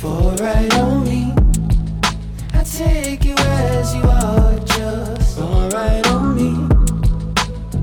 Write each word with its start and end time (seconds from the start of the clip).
For 0.00 0.32
me, 1.02 1.30
I 2.54 2.64
take 2.64 3.22
you 3.22 3.34
as 3.36 3.94
you 3.94 4.00
are, 4.00 4.58
just 4.60 5.36
for 5.36 5.68
right 5.76 6.06
on 6.06 6.36
me. 6.36 6.66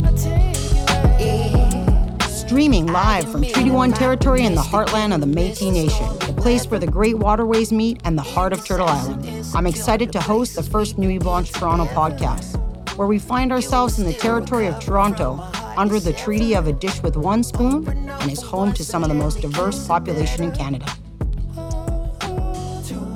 I 0.03 0.11
take 0.13 0.57
you 0.73 2.25
as 2.25 2.41
Streaming 2.41 2.87
live 2.87 3.31
from 3.31 3.43
Treaty 3.43 3.69
1 3.69 3.93
territory 3.93 4.45
in 4.45 4.55
the 4.55 4.61
heartland 4.61 5.13
of 5.13 5.21
the 5.21 5.27
Metis 5.27 5.61
Nation, 5.61 6.07
the 6.25 6.33
place 6.35 6.65
where 6.65 6.79
the 6.79 6.87
great 6.87 7.19
waterways 7.19 7.71
meet 7.71 8.01
and 8.03 8.17
the 8.17 8.23
heart 8.23 8.51
of 8.51 8.65
Turtle 8.65 8.87
Island. 8.87 9.45
I'm 9.53 9.67
excited 9.67 10.11
to 10.13 10.19
host 10.19 10.55
the 10.55 10.63
first 10.63 10.97
Nuit 10.97 11.21
Blanche 11.21 11.51
Toronto 11.51 11.85
podcast, 11.85 12.57
where 12.97 13.07
we 13.07 13.19
find 13.19 13.51
ourselves 13.51 13.99
in 13.99 14.05
the 14.07 14.13
territory 14.13 14.65
of 14.65 14.79
Toronto 14.79 15.39
under 15.77 15.99
the 15.99 16.13
treaty 16.13 16.55
of 16.55 16.65
a 16.65 16.73
dish 16.73 17.03
with 17.03 17.15
one 17.15 17.43
spoon 17.43 17.87
and 17.87 18.31
is 18.31 18.41
home 18.41 18.73
to 18.73 18.83
some 18.83 19.03
of 19.03 19.09
the 19.09 19.15
most 19.15 19.39
diverse 19.39 19.85
population 19.85 20.45
in 20.45 20.51
Canada. 20.51 20.91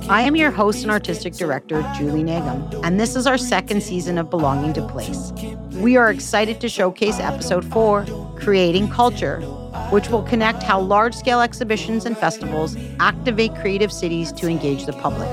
I 0.09 0.21
am 0.23 0.35
your 0.35 0.51
host 0.51 0.83
and 0.83 0.91
artistic 0.91 1.33
director, 1.33 1.81
Julie 1.95 2.23
Nagam, 2.23 2.83
and 2.83 2.99
this 2.99 3.15
is 3.15 3.27
our 3.27 3.37
second 3.37 3.81
season 3.81 4.17
of 4.17 4.29
Belonging 4.29 4.73
to 4.73 4.87
Place. 4.87 5.31
We 5.73 5.95
are 5.95 6.11
excited 6.11 6.59
to 6.61 6.69
showcase 6.69 7.19
episode 7.19 7.63
four, 7.65 8.05
Creating 8.35 8.89
Culture, 8.89 9.41
which 9.89 10.09
will 10.09 10.23
connect 10.23 10.63
how 10.63 10.79
large 10.79 11.15
scale 11.15 11.41
exhibitions 11.41 12.05
and 12.05 12.17
festivals 12.17 12.75
activate 12.99 13.55
creative 13.55 13.91
cities 13.91 14.31
to 14.33 14.47
engage 14.47 14.85
the 14.85 14.93
public. 14.93 15.29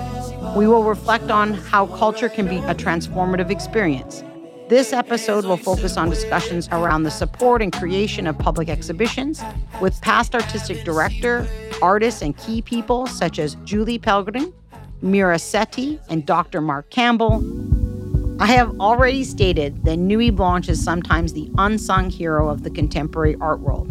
We 0.56 0.66
will 0.66 0.84
reflect 0.84 1.30
on 1.30 1.54
how 1.54 1.86
culture 1.86 2.28
can 2.28 2.46
be 2.46 2.58
a 2.58 2.74
transformative 2.74 3.50
experience. 3.50 4.22
This 4.68 4.92
episode 4.92 5.46
will 5.46 5.56
focus 5.56 5.96
on 5.96 6.10
discussions 6.10 6.68
around 6.70 7.04
the 7.04 7.10
support 7.10 7.62
and 7.62 7.72
creation 7.72 8.26
of 8.26 8.38
public 8.38 8.68
exhibitions 8.68 9.42
with 9.80 9.98
past 10.02 10.34
artistic 10.34 10.84
director, 10.84 11.48
artists, 11.80 12.20
and 12.20 12.36
key 12.36 12.60
people 12.60 13.06
such 13.06 13.38
as 13.38 13.54
Julie 13.64 13.98
Pellegrin, 13.98 14.52
Meera 15.02 15.38
Sethi, 15.38 16.00
and 16.08 16.26
Dr. 16.26 16.60
Mark 16.60 16.90
Campbell. 16.90 17.44
I 18.40 18.46
have 18.46 18.78
already 18.80 19.24
stated 19.24 19.84
that 19.84 19.98
Nuit 19.98 20.34
Blanche 20.34 20.68
is 20.68 20.82
sometimes 20.82 21.32
the 21.32 21.50
unsung 21.58 22.10
hero 22.10 22.48
of 22.48 22.62
the 22.62 22.70
contemporary 22.70 23.36
art 23.40 23.60
world. 23.60 23.88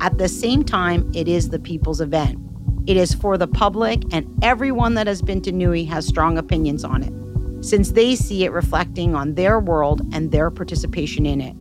At 0.00 0.18
the 0.18 0.28
same 0.28 0.64
time, 0.64 1.10
it 1.14 1.28
is 1.28 1.50
the 1.50 1.58
people's 1.58 2.00
event. 2.00 2.38
It 2.86 2.96
is 2.96 3.14
for 3.14 3.36
the 3.36 3.46
public, 3.46 4.02
and 4.12 4.26
everyone 4.42 4.94
that 4.94 5.06
has 5.06 5.22
been 5.22 5.42
to 5.42 5.52
Nuit 5.52 5.88
has 5.88 6.06
strong 6.06 6.38
opinions 6.38 6.84
on 6.84 7.02
it, 7.02 7.64
since 7.64 7.92
they 7.92 8.16
see 8.16 8.44
it 8.44 8.52
reflecting 8.52 9.14
on 9.14 9.34
their 9.34 9.60
world 9.60 10.02
and 10.12 10.32
their 10.32 10.50
participation 10.50 11.26
in 11.26 11.40
it. 11.40 11.54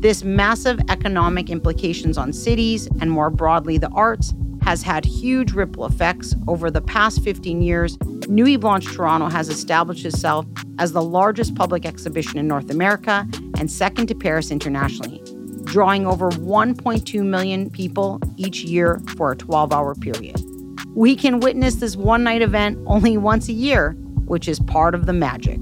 This 0.00 0.22
massive 0.22 0.78
economic 0.88 1.50
implications 1.50 2.16
on 2.16 2.32
cities 2.32 2.86
and 3.00 3.10
more 3.10 3.30
broadly 3.30 3.78
the 3.78 3.88
arts 3.88 4.32
has 4.68 4.82
had 4.82 5.02
huge 5.02 5.52
ripple 5.52 5.86
effects 5.86 6.34
over 6.46 6.70
the 6.70 6.82
past 6.82 7.24
15 7.24 7.62
years. 7.62 7.96
Nuit 8.28 8.60
Blanche 8.60 8.84
Toronto 8.84 9.30
has 9.30 9.48
established 9.48 10.04
itself 10.04 10.44
as 10.78 10.92
the 10.92 11.00
largest 11.00 11.54
public 11.54 11.86
exhibition 11.86 12.38
in 12.38 12.46
North 12.46 12.68
America 12.68 13.26
and 13.58 13.70
second 13.70 14.08
to 14.08 14.14
Paris 14.14 14.50
internationally, 14.50 15.22
drawing 15.64 16.06
over 16.06 16.30
1.2 16.32 17.24
million 17.24 17.70
people 17.70 18.20
each 18.36 18.62
year 18.62 19.00
for 19.16 19.32
a 19.32 19.36
12 19.36 19.72
hour 19.72 19.94
period. 19.94 20.38
We 20.94 21.16
can 21.16 21.40
witness 21.40 21.76
this 21.76 21.96
one 21.96 22.22
night 22.22 22.42
event 22.42 22.78
only 22.86 23.16
once 23.16 23.48
a 23.48 23.54
year, 23.54 23.92
which 24.26 24.48
is 24.48 24.60
part 24.60 24.94
of 24.94 25.06
the 25.06 25.14
magic. 25.14 25.60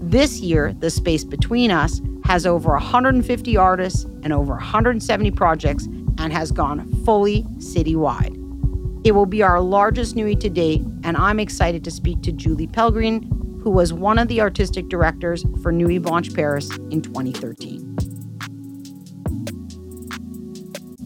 This 0.00 0.40
year, 0.40 0.72
the 0.72 0.90
space 0.90 1.22
between 1.22 1.70
us 1.70 2.00
has 2.24 2.46
over 2.46 2.70
150 2.70 3.56
artists 3.56 4.06
and 4.24 4.32
over 4.32 4.54
170 4.54 5.30
projects 5.30 5.86
and 6.18 6.32
has 6.32 6.50
gone 6.50 6.92
fully 7.04 7.44
citywide. 7.58 8.39
It 9.02 9.12
will 9.12 9.26
be 9.26 9.42
our 9.42 9.60
largest 9.60 10.14
Nuit 10.14 10.40
to 10.40 10.50
date, 10.50 10.82
and 11.04 11.16
I'm 11.16 11.40
excited 11.40 11.84
to 11.84 11.90
speak 11.90 12.22
to 12.22 12.32
Julie 12.32 12.66
Pellegrin, 12.66 13.24
who 13.62 13.70
was 13.70 13.92
one 13.92 14.18
of 14.18 14.28
the 14.28 14.40
artistic 14.40 14.88
directors 14.88 15.44
for 15.62 15.72
Nuit 15.72 16.02
Blanche 16.02 16.34
Paris 16.34 16.70
in 16.90 17.02
2013. 17.02 17.90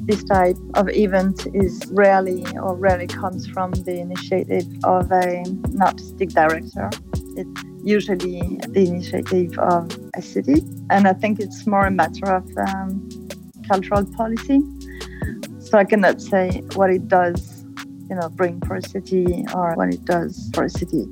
this 0.07 0.23
type 0.25 0.57
of 0.75 0.89
event 0.91 1.47
is 1.55 1.83
rarely 1.91 2.45
or 2.59 2.77
rarely 2.77 3.07
comes 3.07 3.47
from 3.47 3.71
the 3.73 3.99
initiative 4.01 4.67
of 4.85 5.11
a, 5.11 5.43
an 5.43 5.81
artistic 5.81 6.29
director. 6.31 6.91
It's 7.37 7.63
usually 7.83 8.59
the 8.69 8.87
initiative 8.87 9.59
of 9.59 9.99
a 10.15 10.21
city, 10.21 10.63
and 10.91 11.09
I 11.09 11.15
think 11.15 11.41
it's 11.41 11.67
more 11.67 11.87
a 11.87 11.91
matter 11.91 12.27
of 12.27 12.45
um, 12.59 13.29
cultural 13.67 14.05
policy. 14.05 14.61
So 15.59 15.79
I 15.79 15.85
cannot 15.85 16.21
say 16.21 16.63
what 16.75 16.91
it 16.91 17.09
does, 17.09 17.54
you 18.09 18.17
know, 18.17 18.29
bring 18.29 18.61
for 18.63 18.77
a 18.77 18.83
city 18.83 19.45
or 19.55 19.75
what 19.75 19.93
it 19.93 20.05
does 20.05 20.51
for 20.55 20.65
a 20.65 20.71
city. 20.71 21.07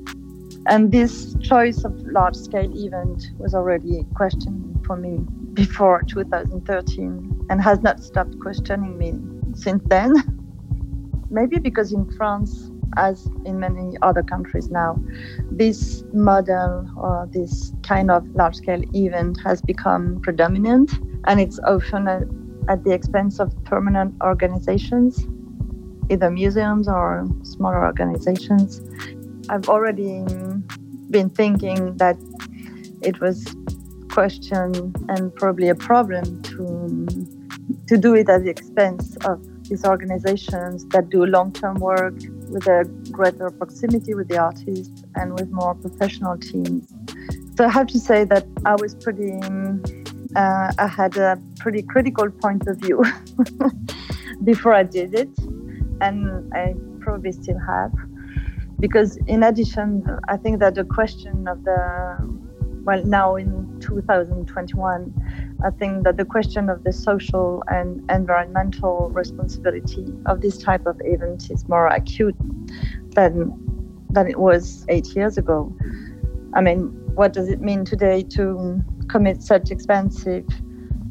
And 0.67 0.91
this 0.91 1.35
choice 1.41 1.83
of 1.83 1.93
large-scale 2.07 2.71
event 2.73 3.31
was 3.37 3.53
already 3.53 3.99
a 3.99 4.03
question 4.15 4.79
for 4.85 4.95
me 4.95 5.17
before 5.53 6.01
2013 6.03 7.47
and 7.49 7.61
has 7.61 7.81
not 7.81 8.01
stopped 8.01 8.39
questioning 8.39 8.97
me 8.97 9.13
since 9.55 9.83
then. 9.87 10.13
Maybe 11.29 11.57
because 11.59 11.91
in 11.91 12.09
France, 12.11 12.71
as 12.95 13.27
in 13.45 13.59
many 13.59 13.97
other 14.01 14.23
countries 14.23 14.69
now, 14.69 15.03
this 15.51 16.03
model 16.13 16.87
or 16.95 17.27
this 17.31 17.73
kind 17.81 18.11
of 18.11 18.25
large 18.35 18.55
scale 18.55 18.83
event 18.95 19.39
has 19.43 19.61
become 19.61 20.21
predominant 20.21 20.91
and 21.25 21.41
it's 21.41 21.59
often 21.59 22.07
at 22.69 22.83
the 22.83 22.93
expense 22.93 23.39
of 23.39 23.51
permanent 23.65 24.13
organizations, 24.21 25.27
either 26.09 26.29
museums 26.29 26.87
or 26.87 27.27
smaller 27.43 27.83
organizations. 27.83 28.81
I've 29.49 29.69
already 29.69 30.23
been 31.09 31.29
thinking 31.29 31.97
that 31.97 32.17
it 33.01 33.19
was 33.19 33.45
a 33.47 34.05
question 34.07 34.93
and 35.09 35.35
probably 35.35 35.69
a 35.69 35.75
problem 35.75 36.41
to 36.43 37.07
to 37.87 37.97
do 37.97 38.15
it 38.15 38.29
at 38.29 38.43
the 38.43 38.49
expense 38.49 39.15
of 39.25 39.41
these 39.63 39.85
organizations 39.85 40.85
that 40.89 41.09
do 41.09 41.25
long-term 41.25 41.75
work 41.75 42.15
with 42.49 42.67
a 42.67 42.85
greater 43.11 43.49
proximity 43.49 44.13
with 44.13 44.27
the 44.27 44.37
artists 44.37 45.03
and 45.15 45.33
with 45.33 45.49
more 45.51 45.73
professional 45.75 46.37
teams. 46.37 46.93
So 47.57 47.65
I 47.65 47.69
have 47.69 47.87
to 47.87 47.99
say 47.99 48.23
that 48.25 48.45
I 48.65 48.75
was 48.75 48.95
pretty, 48.95 49.39
uh, 50.35 50.73
I 50.77 50.87
had 50.87 51.17
a 51.17 51.39
pretty 51.59 51.81
critical 51.81 52.29
point 52.29 52.67
of 52.67 52.77
view 52.77 53.03
before 54.43 54.73
I 54.73 54.83
did 54.83 55.13
it, 55.13 55.29
and 56.01 56.53
I 56.53 56.75
probably 56.99 57.31
still 57.31 57.59
have. 57.59 57.91
Because 58.79 59.17
in 59.27 59.43
addition, 59.43 60.03
I 60.27 60.37
think 60.37 60.59
that 60.59 60.75
the 60.75 60.83
question 60.83 61.47
of 61.47 61.63
the 61.63 62.17
well, 62.85 63.01
now 63.05 63.37
in 63.37 63.79
2021, 63.79 65.57
I 65.63 65.69
think 65.69 66.03
that 66.03 66.17
the 66.17 66.25
question 66.25 66.69
of 66.69 66.83
the 66.83 66.91
social 66.91 67.63
and 67.67 68.03
environmental 68.11 69.09
responsibility 69.13 70.13
of 70.25 70.41
this 70.41 70.57
type 70.57 70.85
of 70.85 70.99
event 71.05 71.49
is 71.49 71.67
more 71.69 71.87
acute 71.87 72.35
than 73.11 73.53
than 74.09 74.27
it 74.27 74.37
was 74.37 74.85
eight 74.89 75.15
years 75.15 75.37
ago. 75.37 75.73
I 76.53 76.61
mean, 76.61 76.81
what 77.15 77.33
does 77.33 77.47
it 77.47 77.61
mean 77.61 77.85
today 77.85 78.21
to 78.35 78.83
commit 79.07 79.41
such 79.41 79.71
expensive 79.71 80.45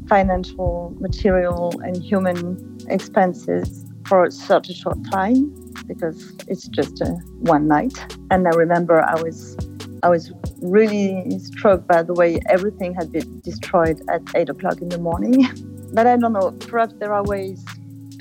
financial, 0.07 0.95
material, 0.99 1.73
and 1.83 2.01
human 2.01 2.77
expenses 2.87 3.82
for 4.07 4.29
such 4.31 4.69
a 4.69 4.73
short 4.73 4.97
time? 5.11 5.53
Because 5.87 6.33
it's 6.47 6.67
just 6.67 7.01
a 7.01 7.11
one 7.39 7.67
night. 7.67 7.97
And 8.31 8.47
I 8.47 8.51
remember 8.51 9.01
I 9.01 9.21
was 9.21 9.57
I 10.03 10.09
was 10.09 10.31
really 10.61 11.39
struck 11.39 11.87
by 11.87 12.03
the 12.03 12.13
way 12.13 12.39
everything 12.49 12.93
had 12.93 13.11
been 13.11 13.39
destroyed 13.41 14.01
at 14.09 14.21
eight 14.35 14.49
o'clock 14.49 14.81
in 14.81 14.89
the 14.89 14.99
morning. 14.99 15.47
but 15.93 16.07
I 16.07 16.17
don't 16.17 16.33
know, 16.33 16.51
perhaps 16.67 16.95
there 16.99 17.13
are 17.13 17.23
ways 17.23 17.63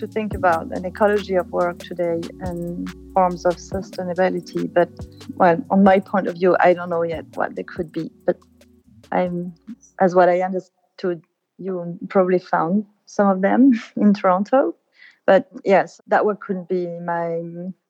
to 0.03 0.07
think 0.09 0.35
about 0.35 0.77
an 0.77 0.85
ecology 0.85 1.37
of 1.37 1.49
work 1.53 1.79
today 1.79 2.21
and 2.41 2.91
forms 3.15 3.45
of 3.45 3.55
sustainability. 3.57 4.73
But, 4.73 4.91
well, 5.37 5.65
on 5.71 5.85
my 5.85 6.01
point 6.01 6.27
of 6.27 6.35
view, 6.35 6.57
I 6.59 6.75
don't 6.75 6.91
know 6.91 7.03
yet 7.03 7.25
what 7.35 7.55
they 7.55 7.63
could 7.63 7.93
be. 7.93 8.11
But 8.27 8.39
I'm, 9.13 9.55
as 10.01 10.15
what 10.15 10.29
I 10.29 10.41
understood, 10.41 11.25
you 11.59 11.99
probably 12.09 12.41
found 12.41 12.85
some 13.07 13.29
of 13.29 13.43
them 13.43 13.81
in 13.97 14.13
Toronto. 14.13 14.75
But 15.27 15.49
yes, 15.65 16.01
that 16.07 16.25
would 16.27 16.41
could 16.41 16.69
be 16.69 16.87
my 17.01 17.43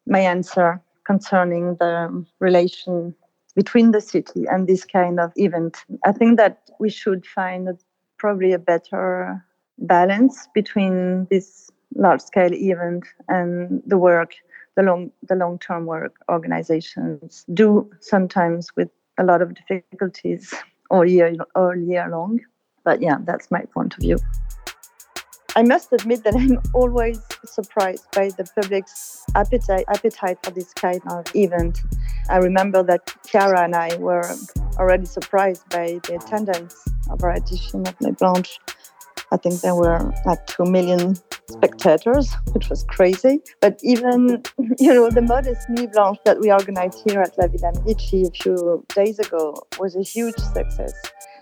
my 0.06 0.20
answer 0.20 0.80
concerning 1.04 1.76
the 1.76 2.24
relation 2.38 3.14
between 3.54 3.90
the 3.90 4.00
city 4.00 4.44
and 4.50 4.66
this 4.66 4.84
kind 4.84 5.20
of 5.20 5.32
event. 5.36 5.84
I 6.04 6.12
think 6.12 6.38
that 6.38 6.70
we 6.78 6.90
should 6.90 7.26
find 7.26 7.68
a, 7.68 7.76
probably 8.18 8.52
a 8.52 8.58
better 8.58 9.44
balance 9.78 10.48
between 10.54 11.26
this 11.30 11.70
large 11.94 12.20
scale 12.20 12.54
event 12.54 13.04
and 13.28 13.82
the 13.86 13.98
work 13.98 14.34
the 14.76 14.82
long 14.82 15.10
the 15.28 15.34
long 15.34 15.58
term 15.58 15.86
work 15.86 16.16
organizations 16.30 17.44
do 17.52 17.90
sometimes 18.00 18.74
with 18.76 18.88
a 19.18 19.24
lot 19.24 19.42
of 19.42 19.54
difficulties 19.54 20.54
all 20.90 21.04
year 21.04 21.34
all 21.54 21.76
year 21.76 22.08
long 22.08 22.40
but 22.84 23.02
yeah 23.02 23.18
that's 23.24 23.50
my 23.50 23.62
point 23.74 23.94
of 23.94 24.00
view 24.00 24.16
I 25.54 25.62
must 25.62 25.92
admit 25.92 26.24
that 26.24 26.34
I'm 26.34 26.58
always 26.74 27.20
surprised 27.44 28.06
by 28.12 28.30
the 28.30 28.48
public's 28.58 29.22
appetite 29.34 29.84
appetite 29.88 30.38
for 30.42 30.50
this 30.50 30.72
kind 30.72 31.00
of 31.10 31.26
event. 31.34 31.82
I 32.30 32.38
remember 32.38 32.82
that 32.84 33.14
Chiara 33.26 33.64
and 33.64 33.74
I 33.74 33.96
were 33.96 34.34
already 34.78 35.04
surprised 35.04 35.68
by 35.68 36.00
the 36.04 36.16
attendance 36.16 36.82
of 37.10 37.22
our 37.22 37.32
edition 37.32 37.86
of 37.86 38.00
Nuit 38.00 38.18
Blanche. 38.18 38.58
I 39.32 39.38
think 39.38 39.62
there 39.62 39.74
were 39.74 40.12
like 40.26 40.46
two 40.46 40.64
million 40.66 41.16
spectators, 41.48 42.32
which 42.52 42.68
was 42.68 42.84
crazy. 42.84 43.40
But 43.60 43.80
even, 43.82 44.42
you 44.78 44.92
know, 44.92 45.08
the 45.08 45.22
modest 45.22 45.70
Nuit 45.70 45.92
Blanche 45.92 46.18
that 46.26 46.38
we 46.40 46.52
organized 46.52 47.02
here 47.08 47.22
at 47.22 47.36
La 47.38 47.46
Villa 47.46 47.72
Medici 47.84 48.24
a 48.26 48.30
few 48.30 48.84
days 48.94 49.18
ago 49.18 49.62
was 49.78 49.96
a 49.96 50.02
huge 50.02 50.36
success. 50.36 50.92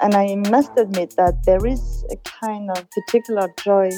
And 0.00 0.14
I 0.14 0.36
must 0.36 0.70
admit 0.78 1.16
that 1.16 1.44
there 1.44 1.66
is 1.66 2.04
a 2.10 2.16
kind 2.18 2.70
of 2.70 2.88
particular 2.90 3.48
joy 3.62 3.90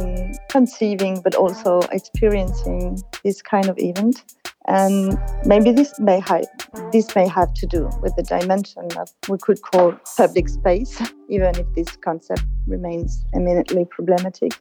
in 0.00 0.34
conceiving, 0.48 1.20
but 1.22 1.34
also 1.34 1.80
experiencing 1.92 3.02
this 3.24 3.42
kind 3.42 3.68
of 3.68 3.76
event. 3.78 4.24
And 4.72 5.18
maybe 5.44 5.72
this 5.72 5.98
may 5.98 6.20
have 6.20 6.46
this 6.92 7.12
may 7.16 7.26
have 7.26 7.52
to 7.54 7.66
do 7.66 7.90
with 8.02 8.14
the 8.14 8.22
dimension 8.22 8.86
that 8.90 9.10
we 9.28 9.36
could 9.36 9.60
call 9.62 9.98
public 10.16 10.48
space, 10.48 11.02
even 11.28 11.58
if 11.58 11.66
this 11.74 11.96
concept 11.96 12.44
remains 12.68 13.24
eminently 13.34 13.84
problematic. 13.86 14.52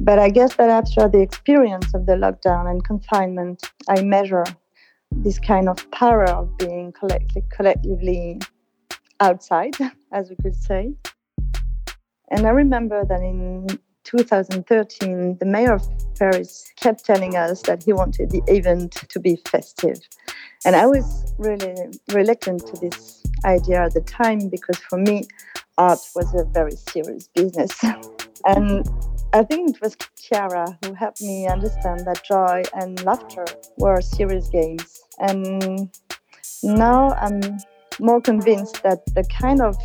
But 0.00 0.18
I 0.18 0.30
guess 0.30 0.54
that 0.56 0.70
after 0.70 1.06
the 1.06 1.20
experience 1.20 1.92
of 1.92 2.06
the 2.06 2.14
lockdown 2.14 2.70
and 2.70 2.82
confinement, 2.82 3.62
I 3.90 4.00
measure 4.00 4.44
this 5.12 5.38
kind 5.38 5.68
of 5.68 5.90
power 5.90 6.24
of 6.24 6.56
being 6.56 6.92
collectively, 6.92 7.44
collectively 7.50 8.40
outside, 9.20 9.76
as 10.12 10.30
we 10.30 10.36
could 10.36 10.56
say. 10.56 10.94
And 12.30 12.46
I 12.46 12.50
remember 12.50 13.04
that 13.04 13.20
in 13.20 13.66
2013, 14.08 15.36
the 15.38 15.44
mayor 15.44 15.74
of 15.74 15.86
Paris 16.18 16.72
kept 16.76 17.04
telling 17.04 17.36
us 17.36 17.60
that 17.62 17.82
he 17.82 17.92
wanted 17.92 18.30
the 18.30 18.42
event 18.46 18.92
to 18.92 19.20
be 19.20 19.36
festive. 19.50 19.98
And 20.64 20.74
I 20.74 20.86
was 20.86 21.34
really 21.38 21.74
reluctant 22.12 22.66
to 22.68 22.80
this 22.80 23.22
idea 23.44 23.84
at 23.84 23.94
the 23.94 24.00
time 24.00 24.48
because 24.48 24.78
for 24.78 24.98
me, 24.98 25.24
art 25.76 26.00
was 26.14 26.34
a 26.34 26.44
very 26.44 26.72
serious 26.72 27.28
business. 27.34 27.78
And 28.46 28.88
I 29.32 29.42
think 29.42 29.74
it 29.74 29.82
was 29.82 29.96
Chiara 30.16 30.78
who 30.84 30.94
helped 30.94 31.20
me 31.20 31.48
understand 31.48 32.06
that 32.06 32.22
joy 32.24 32.62
and 32.72 33.04
laughter 33.04 33.44
were 33.76 34.00
serious 34.00 34.48
games. 34.48 35.02
And 35.18 35.90
now 36.62 37.10
I'm 37.14 37.40
more 38.00 38.20
convinced 38.20 38.82
that 38.84 39.04
the 39.14 39.24
kind 39.24 39.60
of 39.60 39.76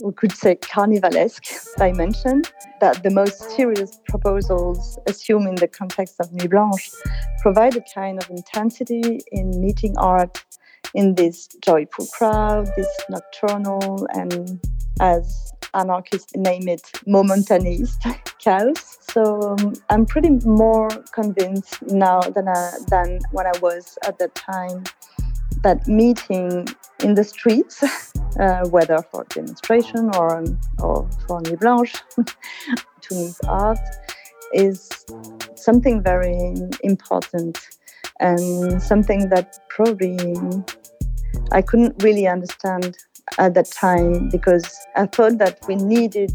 we 0.00 0.12
could 0.12 0.32
say 0.32 0.56
carnivalesque 0.56 1.76
dimension 1.76 2.42
that 2.80 3.02
the 3.02 3.10
most 3.10 3.50
serious 3.50 4.00
proposals 4.08 4.98
assume 5.06 5.46
in 5.46 5.54
the 5.56 5.68
context 5.68 6.16
of 6.20 6.32
Nuit 6.32 6.50
Blanche 6.50 6.90
provide 7.40 7.76
a 7.76 7.84
kind 7.94 8.22
of 8.22 8.28
intensity 8.30 9.20
in 9.32 9.60
meeting 9.60 9.96
art 9.98 10.44
in 10.94 11.14
this 11.14 11.48
joyful 11.64 12.06
crowd, 12.06 12.68
this 12.76 12.88
nocturnal 13.08 14.06
and 14.14 14.60
as 15.00 15.52
anarchists 15.74 16.34
name 16.36 16.68
it, 16.68 16.82
momentaneist 17.06 17.98
chaos. 18.38 18.98
So 19.00 19.56
um, 19.58 19.74
I'm 19.90 20.06
pretty 20.06 20.30
more 20.44 20.88
convinced 21.12 21.82
now 21.82 22.20
than, 22.20 22.48
I, 22.48 22.72
than 22.88 23.20
when 23.30 23.46
I 23.46 23.52
was 23.60 23.98
at 24.06 24.18
that 24.18 24.34
time 24.34 24.84
that 25.62 25.86
meeting 25.86 26.66
in 27.02 27.14
the 27.14 27.24
streets, 27.24 27.82
uh, 28.38 28.66
whether 28.68 28.98
for 29.10 29.24
demonstration 29.30 30.10
or, 30.16 30.44
or 30.78 31.08
for 31.26 31.40
Nuit 31.42 31.60
Blanche, 31.60 31.94
to 32.16 33.14
meet 33.14 33.34
art, 33.48 33.78
is 34.52 34.88
something 35.54 36.02
very 36.02 36.54
important 36.82 37.58
and 38.20 38.82
something 38.82 39.28
that 39.30 39.58
probably 39.68 40.36
I 41.50 41.62
couldn't 41.62 42.02
really 42.02 42.26
understand 42.26 42.96
at 43.38 43.54
that 43.54 43.70
time 43.70 44.28
because 44.28 44.64
I 44.96 45.06
thought 45.06 45.38
that 45.38 45.58
we 45.68 45.76
needed, 45.76 46.32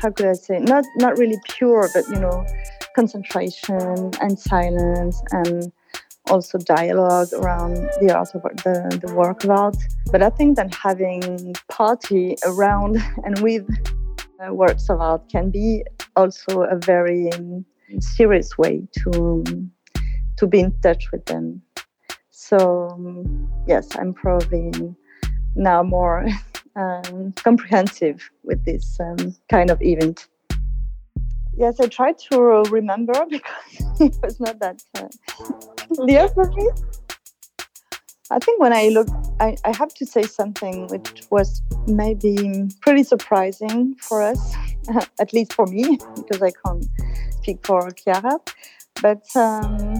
how 0.00 0.10
could 0.10 0.26
I 0.26 0.32
say, 0.34 0.58
not 0.58 0.84
not 0.96 1.18
really 1.18 1.38
pure, 1.48 1.88
but 1.94 2.04
you 2.08 2.20
know, 2.20 2.44
concentration 2.94 4.10
and 4.20 4.38
silence 4.38 5.22
and 5.30 5.72
also 6.30 6.58
dialogue 6.58 7.28
around 7.34 7.74
the 8.00 8.14
art 8.14 8.34
of 8.34 8.42
the, 8.42 9.00
the 9.04 9.14
work 9.14 9.44
of 9.44 9.50
art. 9.50 9.76
But 10.10 10.22
I 10.22 10.30
think 10.30 10.56
that 10.56 10.74
having 10.74 11.54
party 11.68 12.36
around 12.44 13.02
and 13.24 13.38
with 13.40 13.66
uh, 14.40 14.52
works 14.52 14.88
of 14.88 15.00
art 15.00 15.28
can 15.30 15.50
be 15.50 15.84
also 16.16 16.62
a 16.62 16.76
very 16.76 17.30
serious 18.00 18.56
way 18.56 18.82
to 19.02 19.44
to 20.38 20.46
be 20.46 20.60
in 20.60 20.72
touch 20.80 21.12
with 21.12 21.24
them. 21.26 21.62
So 22.30 23.24
yes, 23.66 23.88
I'm 23.96 24.14
probably 24.14 24.72
now 25.54 25.82
more 25.82 26.26
um, 26.76 27.32
comprehensive 27.36 28.30
with 28.42 28.64
this 28.64 28.98
um, 29.00 29.36
kind 29.48 29.70
of 29.70 29.80
event. 29.82 30.28
Yes, 31.56 31.80
I 31.80 31.86
tried 31.86 32.18
to 32.30 32.62
remember 32.70 33.12
because 33.30 34.00
it 34.00 34.16
was 34.22 34.40
not 34.40 34.58
that 34.60 34.82
clear 35.94 36.28
for 36.34 36.50
me. 36.56 36.68
I 38.30 38.38
think 38.38 38.60
when 38.60 38.72
I 38.72 38.88
look, 38.88 39.08
I, 39.40 39.56
I 39.64 39.76
have 39.76 39.92
to 39.94 40.06
say 40.06 40.22
something 40.22 40.86
which 40.88 41.24
was 41.30 41.60
maybe 41.86 42.68
pretty 42.80 43.02
surprising 43.02 43.94
for 44.00 44.22
us, 44.22 44.54
at 45.20 45.32
least 45.34 45.52
for 45.52 45.66
me, 45.66 45.98
because 46.16 46.42
I 46.42 46.52
can't 46.64 46.86
speak 47.30 47.66
for 47.66 47.90
Chiara. 47.90 48.38
But 49.02 49.24
um, 49.36 49.94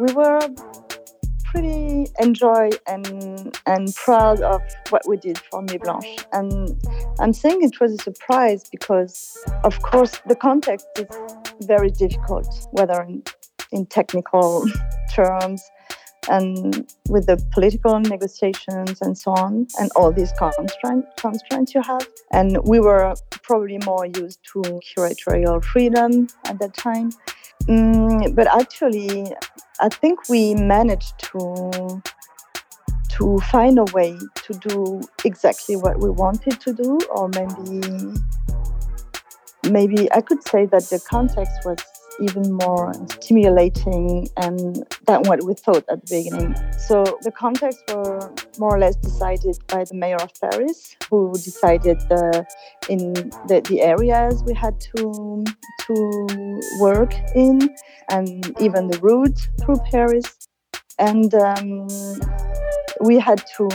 we 0.00 0.12
were 0.12 0.40
pretty 1.44 2.06
enjoy 2.18 2.70
and 2.88 3.56
and 3.66 3.94
proud 3.94 4.40
of 4.40 4.62
what 4.88 5.02
we 5.06 5.16
did 5.18 5.38
for 5.38 5.62
Nuit 5.62 5.82
Blanche. 5.82 6.26
And 6.32 6.80
I'm 7.22 7.32
saying 7.32 7.62
it 7.62 7.78
was 7.80 7.92
a 7.92 8.02
surprise 8.02 8.64
because, 8.68 9.38
of 9.62 9.80
course, 9.80 10.20
the 10.26 10.34
context 10.34 10.88
is 10.96 11.06
very 11.60 11.88
difficult, 11.88 12.48
whether 12.72 13.00
in, 13.02 13.22
in 13.70 13.86
technical 13.86 14.66
terms 15.14 15.62
and 16.28 16.92
with 17.08 17.26
the 17.26 17.36
political 17.52 18.00
negotiations 18.00 19.00
and 19.00 19.16
so 19.16 19.30
on, 19.30 19.68
and 19.78 19.90
all 19.94 20.12
these 20.12 20.32
constraint, 20.32 21.04
constraints 21.16 21.74
you 21.74 21.82
have. 21.82 22.08
And 22.32 22.58
we 22.64 22.80
were 22.80 23.14
probably 23.42 23.78
more 23.84 24.06
used 24.06 24.40
to 24.54 24.80
curatorial 24.96 25.64
freedom 25.64 26.26
at 26.46 26.58
that 26.58 26.74
time. 26.74 27.12
Mm, 27.68 28.34
but 28.34 28.48
actually, 28.48 29.32
I 29.80 29.88
think 29.88 30.28
we 30.28 30.54
managed 30.56 31.20
to 31.30 32.02
to 33.16 33.38
find 33.50 33.78
a 33.78 33.84
way 33.92 34.18
to 34.46 34.52
do 34.68 35.00
exactly 35.24 35.76
what 35.76 36.00
we 36.00 36.10
wanted 36.10 36.60
to 36.60 36.72
do, 36.72 36.98
or 37.10 37.28
maybe 37.28 38.14
maybe 39.70 40.12
I 40.12 40.20
could 40.20 40.42
say 40.46 40.66
that 40.66 40.84
the 40.90 41.00
context 41.08 41.52
was 41.64 41.78
even 42.20 42.52
more 42.52 42.92
stimulating 43.08 44.28
and 44.36 44.84
than 45.06 45.22
what 45.22 45.42
we 45.44 45.54
thought 45.54 45.84
at 45.88 46.04
the 46.06 46.22
beginning. 46.22 46.54
So 46.78 47.04
the 47.22 47.32
context 47.32 47.82
were 47.88 48.32
more 48.58 48.76
or 48.76 48.78
less 48.78 48.96
decided 48.96 49.56
by 49.68 49.84
the 49.84 49.94
mayor 49.94 50.16
of 50.16 50.30
Paris, 50.40 50.96
who 51.10 51.32
decided 51.32 52.00
the 52.08 52.46
in 52.88 53.12
the, 53.48 53.62
the 53.68 53.80
areas 53.80 54.42
we 54.44 54.54
had 54.54 54.80
to 54.80 55.44
to 55.86 56.60
work 56.80 57.14
in, 57.34 57.74
and 58.10 58.60
even 58.60 58.88
the 58.88 58.98
route 58.98 59.48
through 59.60 59.80
Paris, 59.90 60.48
and 60.98 61.34
um, 61.34 61.88
we 63.02 63.18
had 63.18 63.42
to 63.56 63.68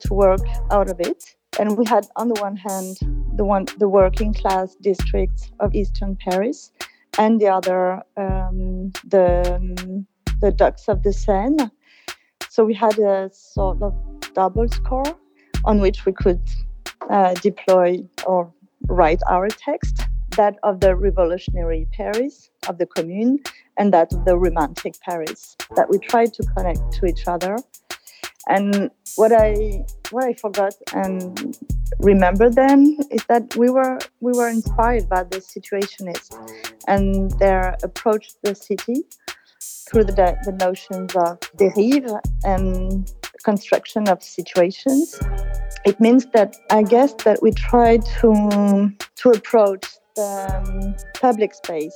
to 0.00 0.14
work 0.14 0.46
out 0.70 0.88
of 0.88 1.00
it. 1.00 1.34
And 1.58 1.76
we 1.78 1.84
had, 1.84 2.06
on 2.16 2.28
the 2.28 2.40
one 2.40 2.56
hand, 2.56 2.98
the 3.36 3.44
one 3.44 3.66
the 3.78 3.88
working 3.88 4.34
class 4.34 4.74
districts 4.76 5.52
of 5.60 5.74
Eastern 5.74 6.16
Paris, 6.16 6.72
and 7.18 7.40
the 7.40 7.48
other 7.48 8.02
um, 8.16 8.92
the 9.04 10.04
the 10.40 10.50
docks 10.50 10.88
of 10.88 11.02
the 11.02 11.12
Seine. 11.12 11.70
So 12.48 12.64
we 12.64 12.74
had 12.74 12.98
a 12.98 13.30
sort 13.32 13.82
of 13.82 13.94
double 14.34 14.68
score 14.68 15.16
on 15.64 15.80
which 15.80 16.04
we 16.06 16.12
could 16.12 16.42
uh, 17.10 17.34
deploy 17.34 18.04
or 18.26 18.52
write 18.86 19.20
our 19.28 19.48
text 19.48 20.02
that 20.36 20.56
of 20.62 20.80
the 20.80 20.94
revolutionary 20.96 21.86
Paris 21.92 22.50
of 22.68 22.78
the 22.78 22.86
Commune 22.86 23.40
and 23.76 23.92
that 23.92 24.12
of 24.12 24.24
the 24.24 24.36
romantic 24.36 24.94
Paris 25.00 25.56
that 25.76 25.88
we 25.88 25.98
tried 25.98 26.32
to 26.34 26.42
connect 26.56 26.92
to 26.92 27.06
each 27.06 27.26
other. 27.26 27.56
And 28.48 28.90
what 29.16 29.32
I 29.32 29.84
what 30.10 30.24
I 30.24 30.34
forgot 30.34 30.74
and 30.92 31.56
remember 31.98 32.50
then 32.50 32.98
is 33.10 33.24
that 33.26 33.56
we 33.56 33.70
were 33.70 33.98
we 34.20 34.32
were 34.32 34.48
inspired 34.48 35.08
by 35.08 35.24
the 35.24 35.38
situationists 35.38 36.36
and 36.86 37.30
their 37.38 37.76
approach 37.82 38.28
to 38.28 38.38
the 38.42 38.54
city 38.54 39.04
through 39.88 40.04
the, 40.04 40.36
the 40.44 40.52
notions 40.52 41.14
of 41.16 41.40
dérive 41.56 42.20
and 42.44 43.12
construction 43.44 44.08
of 44.08 44.22
situations. 44.22 45.18
It 45.84 46.00
means 46.00 46.26
that 46.32 46.56
I 46.70 46.82
guess 46.82 47.12
that 47.24 47.42
we 47.42 47.52
try 47.52 47.98
to 48.20 48.92
to 49.16 49.30
approach 49.30 49.86
the 50.14 50.62
um, 50.64 50.94
public 51.14 51.54
space 51.54 51.94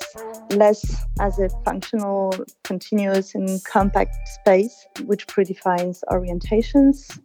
less 0.50 1.06
as 1.20 1.38
a 1.38 1.48
functional, 1.64 2.34
continuous, 2.64 3.34
and 3.34 3.64
compact 3.64 4.16
space 4.28 4.86
which 5.04 5.26
predefines 5.26 6.02
orientations, 6.10 7.18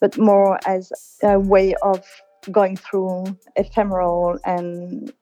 but 0.00 0.16
more 0.18 0.58
as 0.66 0.92
a 1.22 1.38
way 1.38 1.74
of 1.82 2.04
going 2.52 2.76
through 2.76 3.24
ephemeral 3.56 4.38
and 4.44 5.12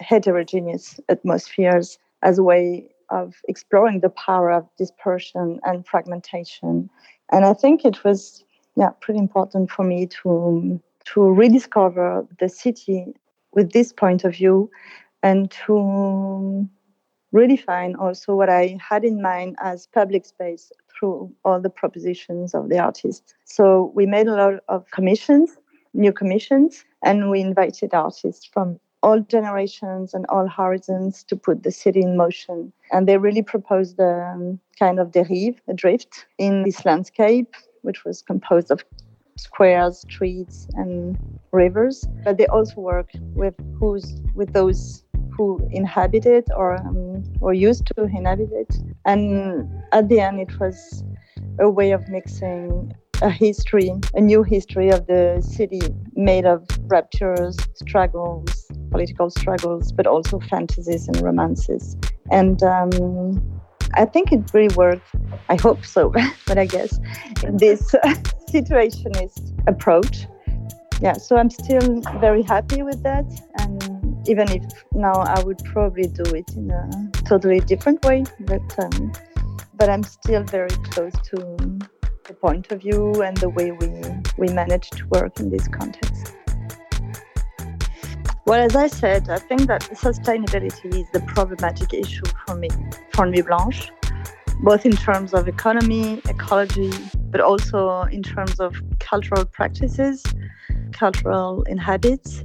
heterogeneous 0.00 0.98
atmospheres 1.08 1.98
as 2.22 2.38
a 2.38 2.42
way 2.42 2.88
of 3.10 3.36
exploring 3.48 4.00
the 4.00 4.10
power 4.10 4.50
of 4.50 4.68
dispersion 4.76 5.60
and 5.64 5.86
fragmentation. 5.86 6.90
And 7.30 7.44
I 7.44 7.54
think 7.54 7.84
it 7.84 8.04
was 8.04 8.44
yeah, 8.76 8.90
pretty 9.00 9.18
important 9.18 9.70
for 9.70 9.84
me 9.84 10.06
to 10.22 10.80
to 11.14 11.22
rediscover 11.32 12.26
the 12.38 12.50
city 12.50 13.14
with 13.52 13.72
this 13.72 13.92
point 13.92 14.24
of 14.24 14.34
view 14.34 14.70
and 15.22 15.50
to 15.50 16.68
redefine 17.34 17.98
also 17.98 18.34
what 18.34 18.48
I 18.48 18.78
had 18.80 19.04
in 19.04 19.20
mind 19.20 19.56
as 19.60 19.86
public 19.86 20.24
space 20.24 20.72
through 20.98 21.32
all 21.44 21.60
the 21.60 21.70
propositions 21.70 22.54
of 22.54 22.68
the 22.68 22.78
artists. 22.78 23.34
So 23.44 23.92
we 23.94 24.06
made 24.06 24.26
a 24.26 24.34
lot 24.34 24.54
of 24.68 24.90
commissions, 24.90 25.56
new 25.94 26.12
commissions, 26.12 26.84
and 27.04 27.30
we 27.30 27.40
invited 27.40 27.94
artists 27.94 28.44
from 28.46 28.80
all 29.02 29.20
generations 29.20 30.12
and 30.14 30.26
all 30.28 30.48
horizons 30.48 31.22
to 31.24 31.36
put 31.36 31.62
the 31.62 31.70
city 31.70 32.00
in 32.00 32.16
motion. 32.16 32.72
And 32.90 33.06
they 33.06 33.18
really 33.18 33.42
proposed 33.42 33.98
a 34.00 34.32
um, 34.34 34.58
kind 34.78 34.98
of 34.98 35.12
derive, 35.12 35.60
a 35.68 35.74
drift 35.74 36.26
in 36.38 36.64
this 36.64 36.84
landscape, 36.84 37.54
which 37.82 38.04
was 38.04 38.22
composed 38.22 38.70
of 38.70 38.84
squares, 39.38 40.00
streets, 40.00 40.68
and 40.74 41.18
rivers. 41.52 42.04
But 42.24 42.38
they 42.38 42.46
also 42.46 42.80
work 42.80 43.10
with 43.34 43.54
who's 43.78 44.20
with 44.34 44.52
those 44.52 45.04
who 45.36 45.66
inhabit 45.70 46.26
it 46.26 46.46
or 46.56 46.76
um, 46.80 47.24
or 47.40 47.54
used 47.54 47.86
to 47.86 48.04
inhabit 48.04 48.50
it. 48.52 48.76
And 49.04 49.68
at 49.92 50.08
the 50.08 50.20
end, 50.20 50.40
it 50.40 50.58
was 50.58 51.04
a 51.58 51.70
way 51.70 51.92
of 51.92 52.08
mixing 52.08 52.92
a 53.22 53.30
history, 53.30 53.92
a 54.14 54.20
new 54.20 54.42
history 54.42 54.90
of 54.90 55.06
the 55.06 55.40
city 55.40 55.80
made 56.14 56.44
of 56.44 56.66
ruptures, 56.86 57.56
struggles, 57.74 58.70
political 58.90 59.30
struggles, 59.30 59.92
but 59.92 60.06
also 60.06 60.38
fantasies 60.40 61.08
and 61.08 61.20
romances. 61.20 61.96
And 62.30 62.62
um, 62.62 63.60
I 63.94 64.04
think 64.04 64.32
it 64.32 64.40
really 64.52 64.74
worked. 64.74 65.06
I 65.48 65.56
hope 65.56 65.84
so, 65.84 66.12
but 66.46 66.58
I 66.58 66.66
guess 66.66 66.98
this 67.50 67.94
situationist 68.52 69.52
approach. 69.66 70.26
Yeah, 71.00 71.12
so 71.14 71.36
I'm 71.36 71.50
still 71.50 72.00
very 72.20 72.42
happy 72.42 72.82
with 72.82 73.02
that. 73.02 73.26
And 73.58 74.28
even 74.28 74.50
if 74.50 74.64
now 74.92 75.12
I 75.12 75.42
would 75.44 75.62
probably 75.64 76.08
do 76.08 76.24
it 76.34 76.50
in 76.56 76.70
a 76.70 77.10
totally 77.24 77.60
different 77.60 78.04
way, 78.04 78.24
but 78.40 78.78
um, 78.78 79.12
but 79.76 79.88
I'm 79.88 80.02
still 80.02 80.42
very 80.42 80.76
close 80.90 81.12
to 81.30 81.36
the 82.24 82.34
point 82.34 82.70
of 82.72 82.80
view 82.80 83.22
and 83.22 83.36
the 83.36 83.48
way 83.48 83.70
we 83.70 83.88
we 84.36 84.52
manage 84.52 84.90
to 84.90 85.06
work 85.08 85.38
in 85.40 85.50
this 85.50 85.68
context. 85.68 86.34
Well, 88.44 88.60
as 88.60 88.74
I 88.74 88.86
said, 88.86 89.28
I 89.28 89.38
think 89.38 89.66
that 89.66 89.82
sustainability 89.92 91.00
is 91.00 91.06
the 91.12 91.20
problematic 91.34 91.92
issue 91.92 92.24
for 92.46 92.54
me, 92.54 92.70
for 93.12 93.26
Nuit 93.26 93.46
Blanche, 93.46 93.92
both 94.60 94.84
in 94.84 94.92
terms 94.92 95.34
of 95.34 95.48
economy, 95.48 96.20
ecology, 96.28 96.92
but 97.30 97.40
also 97.40 98.02
in 98.10 98.22
terms 98.22 98.58
of 98.60 98.74
cultural 98.98 99.44
practices, 99.44 100.22
cultural 100.92 101.64
habits. 101.78 102.44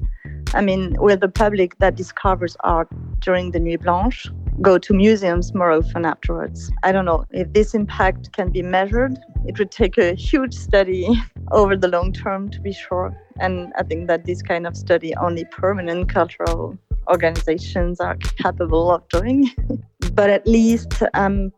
I 0.53 0.61
mean, 0.61 0.95
we're 0.99 1.15
the 1.15 1.29
public 1.29 1.77
that 1.79 1.95
discovers 1.95 2.55
art 2.63 2.87
during 3.19 3.51
the 3.51 3.59
Nuit 3.59 3.81
Blanche, 3.81 4.27
go 4.61 4.77
to 4.77 4.93
museums 4.93 5.53
more 5.53 5.71
often 5.71 6.05
afterwards. 6.05 6.71
I 6.83 6.91
don't 6.91 7.05
know 7.05 7.25
if 7.31 7.51
this 7.53 7.73
impact 7.73 8.33
can 8.33 8.51
be 8.51 8.61
measured. 8.61 9.17
It 9.45 9.57
would 9.57 9.71
take 9.71 9.97
a 9.97 10.13
huge 10.13 10.53
study 10.53 11.07
over 11.51 11.75
the 11.75 11.87
long 11.87 12.13
term 12.13 12.49
to 12.51 12.61
be 12.61 12.73
sure. 12.73 13.17
And 13.39 13.73
I 13.77 13.83
think 13.83 14.07
that 14.07 14.25
this 14.25 14.41
kind 14.41 14.67
of 14.67 14.77
study 14.77 15.15
only 15.15 15.45
permanent 15.45 16.09
cultural 16.09 16.77
organizations 17.09 17.99
are 17.99 18.15
capable 18.15 18.91
of 18.91 19.07
doing. 19.09 19.49
but 20.13 20.29
at 20.29 20.45
least 20.45 21.01
um, 21.15 21.51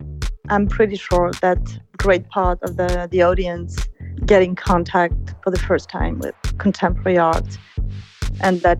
I'm 0.49 0.67
pretty 0.67 0.95
sure 0.95 1.31
that 1.41 1.59
great 1.97 2.29
part 2.29 2.61
of 2.61 2.77
the, 2.77 3.07
the 3.09 3.23
audience 3.23 3.77
get 4.25 4.41
in 4.41 4.55
contact 4.55 5.33
for 5.43 5.51
the 5.51 5.59
first 5.59 5.89
time 5.89 6.19
with 6.19 6.35
contemporary 6.57 7.17
art 7.17 7.57
and 8.41 8.61
that 8.61 8.79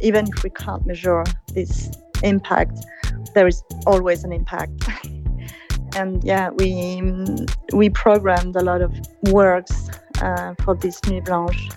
even 0.00 0.26
if 0.26 0.42
we 0.42 0.50
can't 0.50 0.84
measure 0.86 1.24
this 1.54 1.90
impact 2.22 2.78
there 3.34 3.46
is 3.46 3.62
always 3.86 4.24
an 4.24 4.32
impact 4.32 4.72
and 5.96 6.22
yeah 6.24 6.50
we 6.50 7.02
we 7.72 7.88
programmed 7.90 8.54
a 8.56 8.62
lot 8.62 8.82
of 8.82 8.92
works 9.30 9.88
uh, 10.20 10.54
for 10.62 10.74
this 10.74 11.00
nuit 11.04 11.24
blanche 11.24 11.68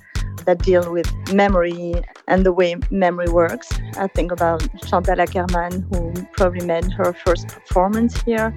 that 0.46 0.60
deal 0.60 0.92
with 0.92 1.12
memory 1.34 1.96
and 2.28 2.46
the 2.46 2.52
way 2.52 2.76
memory 2.90 3.28
works. 3.30 3.70
I 3.98 4.08
think 4.08 4.32
about 4.32 4.62
Chantal 4.86 5.16
Akerman, 5.16 5.86
who 5.90 6.26
probably 6.38 6.66
made 6.66 6.92
her 6.94 7.14
first 7.14 7.48
performance 7.48 8.22
here 8.22 8.56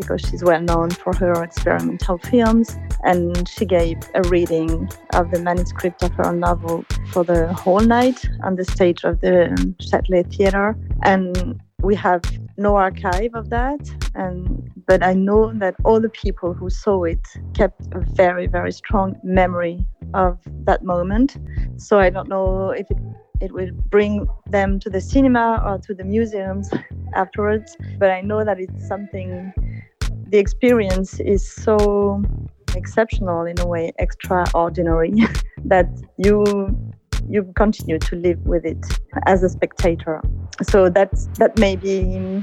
because 0.00 0.20
she's 0.22 0.42
well 0.42 0.60
known 0.60 0.90
for 0.90 1.14
her 1.16 1.42
experimental 1.42 2.18
films. 2.18 2.78
And 3.04 3.48
she 3.48 3.64
gave 3.64 3.98
a 4.14 4.22
reading 4.28 4.90
of 5.14 5.30
the 5.30 5.40
manuscript 5.40 6.02
of 6.02 6.12
her 6.12 6.32
novel 6.32 6.84
for 7.12 7.24
the 7.24 7.52
whole 7.52 7.80
night 7.80 8.24
on 8.42 8.56
the 8.56 8.64
stage 8.64 9.04
of 9.04 9.20
the 9.20 9.36
Châtelet 9.80 10.34
Theatre. 10.34 10.76
And 11.02 11.60
we 11.82 11.94
have 11.94 12.22
no 12.56 12.76
archive 12.76 13.34
of 13.34 13.48
that 13.48 13.80
and 14.14 14.70
but 14.86 15.02
i 15.02 15.14
know 15.14 15.50
that 15.54 15.74
all 15.84 15.98
the 15.98 16.10
people 16.10 16.52
who 16.52 16.68
saw 16.68 17.04
it 17.04 17.26
kept 17.54 17.80
a 17.92 18.00
very 18.00 18.46
very 18.46 18.70
strong 18.70 19.16
memory 19.24 19.86
of 20.12 20.38
that 20.66 20.84
moment 20.84 21.38
so 21.76 21.98
i 21.98 22.10
don't 22.10 22.28
know 22.28 22.70
if 22.70 22.90
it 22.90 22.98
it 23.40 23.52
will 23.52 23.70
bring 23.88 24.28
them 24.50 24.78
to 24.78 24.90
the 24.90 25.00
cinema 25.00 25.62
or 25.64 25.78
to 25.78 25.94
the 25.94 26.04
museums 26.04 26.70
afterwards 27.14 27.76
but 27.98 28.10
i 28.10 28.20
know 28.20 28.44
that 28.44 28.60
it's 28.60 28.86
something 28.86 29.52
the 30.30 30.38
experience 30.38 31.20
is 31.20 31.46
so 31.46 32.22
exceptional 32.74 33.44
in 33.44 33.58
a 33.60 33.66
way, 33.66 33.92
extraordinary, 33.98 35.12
that 35.64 35.88
you 36.16 36.44
you 37.28 37.52
continue 37.54 37.98
to 37.98 38.16
live 38.16 38.40
with 38.46 38.64
it 38.64 38.84
as 39.26 39.42
a 39.42 39.48
spectator. 39.48 40.20
So 40.62 40.88
that's 40.88 41.26
that 41.38 41.58
may 41.58 41.76
be 41.76 42.42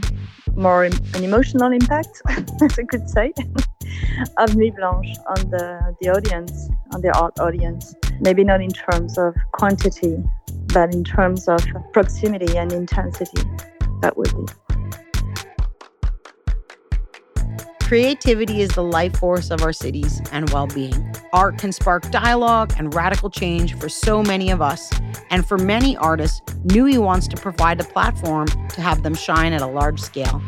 more 0.56 0.84
an 0.86 0.94
emotional 1.16 1.72
impact, 1.72 2.22
as 2.30 2.80
I 2.80 2.84
could 2.84 3.10
say, 3.10 3.34
of 4.38 4.56
Nuit 4.56 4.76
Blanche 4.76 5.16
on 5.28 5.50
the, 5.50 5.96
the 6.02 6.10
audience, 6.10 6.70
on 6.94 7.02
the 7.02 7.16
art 7.18 7.40
audience. 7.40 7.96
Maybe 8.20 8.44
not 8.44 8.62
in 8.62 8.72
terms 8.72 9.18
of 9.18 9.36
quantity, 9.52 10.18
but 10.74 10.94
in 10.94 11.04
terms 11.04 11.48
of 11.48 11.60
proximity 11.94 12.58
and 12.58 12.72
intensity. 12.72 13.44
That 14.02 14.18
would 14.18 14.34
be. 14.36 14.67
Creativity 17.88 18.60
is 18.60 18.70
the 18.72 18.84
life 18.84 19.16
force 19.16 19.50
of 19.50 19.62
our 19.62 19.72
cities 19.72 20.22
and 20.34 20.50
well 20.50 20.68
being. 20.68 21.10
Art 21.32 21.58
can 21.58 21.72
spark 21.72 22.12
dialogue 22.12 22.74
and 22.78 22.94
radical 22.94 23.30
change 23.30 23.78
for 23.80 23.88
so 23.88 24.22
many 24.22 24.52
of 24.52 24.62
us. 24.62 24.92
And 25.30 25.48
for 25.48 25.58
many 25.58 25.96
artists, 25.96 26.42
Nuit 26.66 26.98
wants 26.98 27.30
to 27.30 27.38
provide 27.38 27.80
a 27.80 27.86
platform 27.86 28.48
to 28.48 28.82
have 28.82 29.04
them 29.04 29.16
shine 29.16 29.54
at 29.54 29.62
a 29.62 29.68
large 29.68 30.02
scale. 30.02 30.42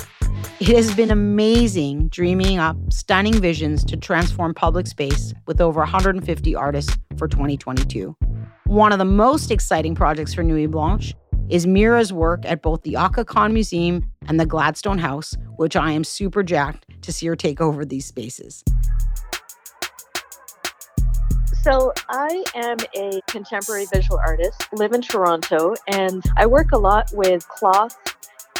It 0.59 0.67
has 0.75 0.93
been 0.93 1.11
amazing 1.11 2.09
dreaming 2.09 2.59
up 2.59 2.75
stunning 2.91 3.39
visions 3.39 3.85
to 3.85 3.95
transform 3.95 4.53
public 4.53 4.85
space 4.85 5.33
with 5.47 5.61
over 5.61 5.79
150 5.79 6.55
artists 6.55 6.97
for 7.17 7.29
2022. 7.29 8.17
One 8.65 8.91
of 8.91 8.99
the 8.99 9.05
most 9.05 9.49
exciting 9.49 9.95
projects 9.95 10.33
for 10.33 10.43
Nuit 10.43 10.71
Blanche 10.71 11.15
is 11.49 11.65
Meera's 11.65 12.13
work 12.13 12.45
at 12.45 12.61
both 12.61 12.83
the 12.83 12.95
Khan 13.25 13.53
Museum 13.53 14.09
and 14.27 14.39
the 14.39 14.45
Gladstone 14.45 14.99
House, 14.99 15.35
which 15.57 15.75
I 15.75 15.91
am 15.91 16.03
super 16.03 16.43
jacked 16.43 16.85
to 17.01 17.11
see 17.11 17.25
her 17.27 17.35
take 17.35 17.59
over 17.59 17.83
these 17.83 18.05
spaces. 18.05 18.63
So, 21.61 21.91
I 22.07 22.43
am 22.55 22.77
a 22.95 23.19
contemporary 23.27 23.85
visual 23.93 24.17
artist, 24.25 24.67
live 24.71 24.93
in 24.93 25.01
Toronto, 25.01 25.75
and 25.87 26.23
I 26.37 26.45
work 26.45 26.71
a 26.71 26.77
lot 26.77 27.09
with 27.13 27.45
cloth 27.49 27.97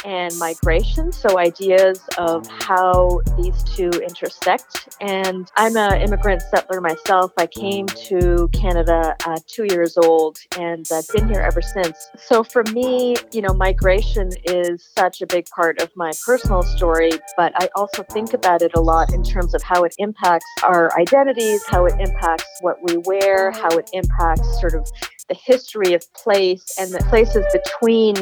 and 0.04 0.36
migration, 0.38 1.12
so 1.12 1.38
ideas 1.38 2.00
of 2.18 2.46
mm. 2.46 2.62
how 2.62 3.20
these 3.36 3.62
two 3.64 3.90
intersect. 3.90 4.88
And 5.00 5.50
I'm 5.56 5.76
an 5.76 6.00
immigrant 6.00 6.42
settler 6.42 6.80
myself. 6.80 7.32
I 7.36 7.46
came 7.46 7.86
mm. 7.86 8.08
to 8.08 8.48
Canada 8.48 9.16
at 9.26 9.46
two 9.46 9.64
years 9.64 9.96
old 9.96 10.38
and 10.58 10.86
I've 10.92 11.08
been 11.08 11.28
here 11.28 11.40
ever 11.40 11.62
since. 11.62 12.10
So 12.16 12.42
for 12.42 12.62
me, 12.72 13.16
you 13.32 13.42
know, 13.42 13.52
migration 13.52 14.30
is 14.44 14.88
such 14.96 15.20
a 15.22 15.26
big 15.26 15.46
part 15.46 15.80
of 15.80 15.90
my 15.96 16.12
personal 16.24 16.62
story, 16.62 17.10
but 17.36 17.52
I 17.56 17.68
also 17.74 18.02
think 18.02 18.32
about 18.32 18.62
it 18.62 18.72
a 18.74 18.80
lot 18.80 19.12
in 19.12 19.22
terms 19.22 19.54
of 19.54 19.62
how 19.62 19.84
it 19.84 19.94
impacts 19.98 20.46
our 20.62 20.96
identities, 20.98 21.62
how 21.66 21.86
it 21.86 21.94
impacts 21.98 22.46
what 22.60 22.76
we 22.82 22.96
wear, 22.98 23.50
how 23.50 23.68
it 23.70 23.90
impacts 23.92 24.60
sort 24.60 24.74
of 24.74 24.90
the 25.30 25.36
history 25.36 25.94
of 25.94 26.12
place 26.12 26.64
and 26.78 26.90
the 26.90 26.98
places 27.08 27.46
between 27.52 28.16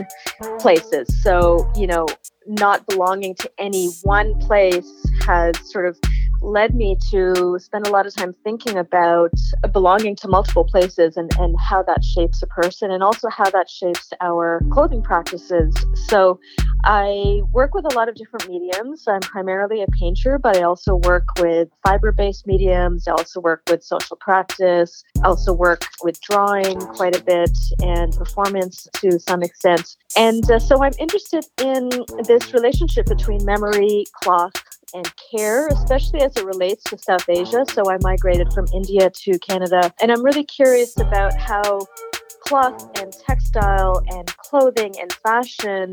places. 0.61 1.09
So, 1.23 1.71
you 1.75 1.87
know, 1.87 2.07
not 2.47 2.87
belonging 2.87 3.35
to 3.37 3.51
any 3.59 3.89
one 4.03 4.39
place 4.41 4.87
has 5.27 5.57
sort 5.71 5.87
of 5.87 5.99
led 6.41 6.75
me 6.75 6.97
to 7.11 7.59
spend 7.59 7.87
a 7.87 7.91
lot 7.91 8.07
of 8.07 8.15
time 8.15 8.35
thinking 8.45 8.79
about 8.79 9.33
belonging 9.73 10.17
to 10.17 10.29
multiple 10.29 10.65
places 10.65 11.17
and, 11.17 11.31
and 11.39 11.57
how 11.59 11.83
that 11.83 12.05
shapes 12.05 12.43
a 12.43 12.47
person 12.47 12.91
and 12.91 13.03
also 13.03 13.29
how 13.29 13.49
that 13.51 13.69
shapes 13.69 14.11
our 14.21 14.63
clothing 14.71 15.03
practices. 15.03 15.75
So 16.09 16.39
I 16.85 17.43
work 17.53 17.75
with 17.75 17.85
a 17.85 17.95
lot 17.95 18.09
of 18.09 18.15
different 18.15 18.49
mediums. 18.49 19.05
I'm 19.09 19.21
primarily 19.21 19.83
a 19.83 19.87
painter, 19.89 20.39
but 20.39 20.57
I 20.57 20.63
also 20.63 20.97
work 20.97 21.27
with 21.39 21.69
fiber 21.83 22.13
based 22.13 22.47
mediums. 22.47 23.09
I 23.09 23.13
also 23.13 23.41
work 23.41 23.63
with 23.69 23.83
social 23.83 24.17
practice. 24.17 25.03
I 25.23 25.29
also 25.29 25.53
work 25.53 25.85
with 26.03 26.21
drawing 26.21 26.79
quite 26.81 27.17
a 27.17 27.23
bit 27.23 27.57
and 27.83 28.13
performance 28.17 28.87
to 28.95 29.19
some 29.19 29.43
extent. 29.43 29.97
And 30.17 30.49
uh, 30.51 30.59
so 30.59 30.83
I'm 30.83 30.95
interested 30.99 31.45
in 31.61 31.89
this 32.25 32.53
relationship 32.53 33.07
between 33.07 33.45
memory, 33.45 34.05
cloth, 34.23 34.53
and 34.95 35.11
care, 35.31 35.69
especially 35.69 36.21
as 36.21 36.37
it 36.37 36.45
relates 36.45 36.85
to 36.85 36.99
South 36.99 37.29
Asia. 37.29 37.65
So 37.73 37.91
I 37.91 37.99
migrated 38.01 38.53
from 38.53 38.67
India 38.73 39.11
to 39.11 39.39
Canada, 39.39 39.93
and 40.01 40.11
I'm 40.11 40.25
really 40.25 40.45
curious 40.45 40.99
about 40.99 41.35
how 41.39 41.87
cloth 42.49 42.99
and 42.99 43.13
textile 43.13 44.03
and 44.09 44.35
clothing 44.39 44.95
and 44.99 45.13
fashion 45.13 45.91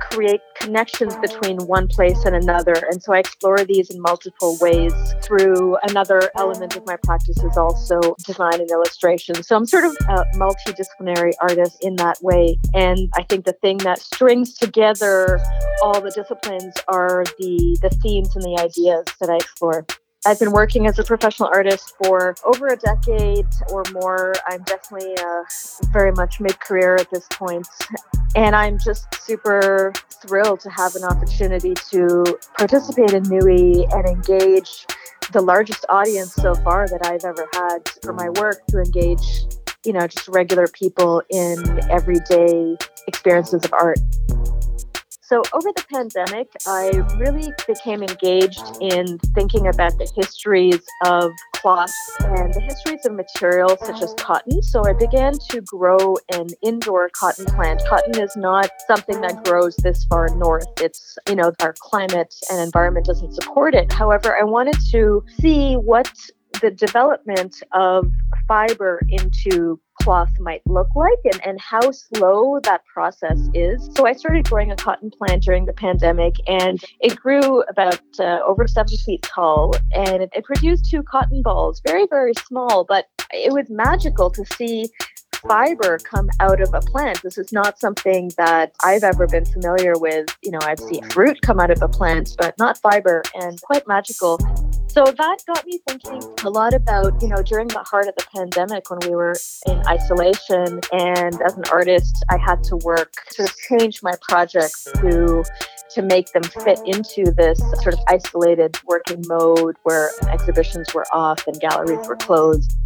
create 0.00 0.40
connections 0.58 1.14
between 1.16 1.58
one 1.66 1.86
place 1.86 2.24
and 2.24 2.34
another. 2.34 2.72
And 2.90 3.02
so 3.02 3.12
I 3.12 3.18
explore 3.18 3.62
these 3.64 3.90
in 3.90 4.00
multiple 4.00 4.56
ways 4.62 4.94
through 5.20 5.76
another 5.86 6.30
element 6.38 6.74
of 6.74 6.86
my 6.86 6.96
practice 6.96 7.36
is 7.44 7.58
also 7.58 8.00
design 8.24 8.62
and 8.62 8.70
illustration. 8.70 9.42
So 9.42 9.56
I'm 9.56 9.66
sort 9.66 9.84
of 9.84 9.94
a 10.08 10.24
multidisciplinary 10.36 11.32
artist 11.38 11.84
in 11.84 11.96
that 11.96 12.16
way. 12.22 12.58
And 12.72 13.12
I 13.14 13.24
think 13.24 13.44
the 13.44 13.52
thing 13.52 13.76
that 13.78 13.98
strings 13.98 14.54
together 14.54 15.38
all 15.82 16.00
the 16.00 16.10
disciplines 16.10 16.76
are 16.88 17.24
the, 17.38 17.78
the 17.82 17.90
themes 17.90 18.34
and 18.34 18.42
the 18.42 18.58
ideas 18.58 19.04
that 19.20 19.28
I 19.28 19.36
explore. 19.36 19.86
I've 20.28 20.38
been 20.38 20.52
working 20.52 20.86
as 20.86 20.98
a 20.98 21.04
professional 21.04 21.48
artist 21.54 21.94
for 21.96 22.34
over 22.44 22.66
a 22.66 22.76
decade 22.76 23.46
or 23.70 23.82
more. 23.94 24.34
I'm 24.46 24.62
definitely 24.64 25.16
uh, 25.16 25.42
very 25.90 26.12
much 26.12 26.38
mid 26.38 26.60
career 26.60 26.96
at 26.96 27.10
this 27.10 27.26
point. 27.30 27.66
And 28.36 28.54
I'm 28.54 28.78
just 28.78 29.06
super 29.24 29.90
thrilled 30.20 30.60
to 30.60 30.68
have 30.68 30.94
an 30.96 31.04
opportunity 31.04 31.72
to 31.92 32.38
participate 32.58 33.14
in 33.14 33.22
Nuit 33.22 33.90
and 33.90 34.06
engage 34.06 34.84
the 35.32 35.40
largest 35.40 35.86
audience 35.88 36.34
so 36.34 36.54
far 36.56 36.86
that 36.88 37.06
I've 37.06 37.24
ever 37.24 37.48
had 37.54 37.88
for 38.02 38.12
my 38.12 38.28
work 38.38 38.66
to 38.66 38.80
engage, 38.80 39.46
you 39.86 39.94
know, 39.94 40.06
just 40.06 40.28
regular 40.28 40.66
people 40.66 41.22
in 41.30 41.90
everyday 41.90 42.76
experiences 43.06 43.64
of 43.64 43.72
art. 43.72 43.98
So, 45.28 45.42
over 45.52 45.68
the 45.76 45.84
pandemic, 45.92 46.48
I 46.66 46.88
really 47.18 47.52
became 47.66 48.02
engaged 48.02 48.64
in 48.80 49.18
thinking 49.34 49.66
about 49.66 49.98
the 49.98 50.10
histories 50.16 50.80
of 51.04 51.30
cloth 51.52 51.92
and 52.20 52.54
the 52.54 52.62
histories 52.62 53.04
of 53.04 53.12
materials 53.12 53.78
such 53.84 54.00
as 54.00 54.14
cotton. 54.14 54.62
So, 54.62 54.86
I 54.86 54.94
began 54.94 55.34
to 55.50 55.60
grow 55.60 56.16
an 56.32 56.46
indoor 56.62 57.10
cotton 57.10 57.44
plant. 57.44 57.82
Cotton 57.86 58.18
is 58.22 58.36
not 58.36 58.70
something 58.86 59.20
that 59.20 59.44
grows 59.44 59.76
this 59.76 60.02
far 60.04 60.30
north. 60.34 60.66
It's, 60.80 61.18
you 61.28 61.36
know, 61.36 61.52
our 61.60 61.74
climate 61.78 62.34
and 62.50 62.62
environment 62.62 63.04
doesn't 63.04 63.34
support 63.34 63.74
it. 63.74 63.92
However, 63.92 64.34
I 64.34 64.44
wanted 64.44 64.78
to 64.92 65.22
see 65.42 65.74
what 65.74 66.10
the 66.62 66.70
development 66.70 67.62
of 67.72 68.10
fiber 68.46 69.02
into 69.10 69.78
cloth 70.08 70.40
might 70.40 70.62
look 70.66 70.88
like 70.96 71.18
and, 71.24 71.46
and 71.46 71.60
how 71.60 71.90
slow 71.90 72.58
that 72.60 72.80
process 72.86 73.50
is. 73.52 73.90
So 73.94 74.06
I 74.06 74.14
started 74.14 74.48
growing 74.48 74.72
a 74.72 74.76
cotton 74.76 75.10
plant 75.10 75.42
during 75.42 75.66
the 75.66 75.74
pandemic 75.74 76.36
and 76.48 76.82
it 77.00 77.14
grew 77.14 77.60
about 77.64 78.00
uh, 78.18 78.38
over 78.46 78.66
seven 78.66 78.96
feet 79.04 79.20
tall 79.20 79.74
and 79.92 80.22
it, 80.22 80.30
it 80.32 80.44
produced 80.44 80.88
two 80.90 81.02
cotton 81.02 81.42
balls, 81.42 81.82
very, 81.86 82.06
very 82.08 82.32
small, 82.46 82.86
but 82.88 83.04
it 83.34 83.52
was 83.52 83.66
magical 83.68 84.30
to 84.30 84.46
see 84.56 84.88
fiber 85.46 85.98
come 85.98 86.30
out 86.40 86.62
of 86.62 86.72
a 86.72 86.80
plant. 86.80 87.20
This 87.22 87.36
is 87.36 87.52
not 87.52 87.78
something 87.78 88.30
that 88.38 88.72
I've 88.82 89.04
ever 89.04 89.26
been 89.26 89.44
familiar 89.44 89.92
with. 89.98 90.34
You 90.42 90.52
know, 90.52 90.60
I've 90.62 90.80
seen 90.80 91.04
fruit 91.10 91.38
come 91.42 91.60
out 91.60 91.70
of 91.70 91.82
a 91.82 91.88
plant, 91.88 92.34
but 92.38 92.56
not 92.58 92.78
fiber, 92.78 93.22
and 93.34 93.60
quite 93.60 93.86
magical. 93.86 94.38
So 94.88 95.04
that 95.04 95.38
got 95.46 95.66
me 95.66 95.78
thinking 95.86 96.22
a 96.44 96.50
lot 96.50 96.74
about, 96.74 97.20
you 97.22 97.28
know, 97.28 97.42
during 97.42 97.68
the 97.68 97.84
heart 97.84 98.08
of 98.08 98.14
the 98.16 98.26
pandemic 98.34 98.90
when 98.90 98.98
we 99.08 99.14
were 99.14 99.34
in 99.66 99.78
isolation, 99.86 100.80
and 100.92 101.40
as 101.42 101.56
an 101.56 101.64
artist, 101.70 102.24
I 102.30 102.38
had 102.38 102.64
to 102.64 102.76
work, 102.76 103.12
sort 103.30 103.50
of 103.50 103.56
change 103.68 104.02
my 104.02 104.14
projects 104.22 104.88
to 105.00 105.44
to 105.90 106.02
make 106.02 106.32
them 106.32 106.42
fit 106.42 106.78
into 106.84 107.30
this 107.32 107.58
sort 107.80 107.94
of 107.94 108.00
isolated 108.08 108.76
working 108.86 109.24
mode 109.26 109.76
where 109.84 110.10
exhibitions 110.28 110.92
were 110.94 111.06
off 111.12 111.46
and 111.46 111.58
galleries 111.60 112.06
were 112.06 112.16
closed. 112.16 112.76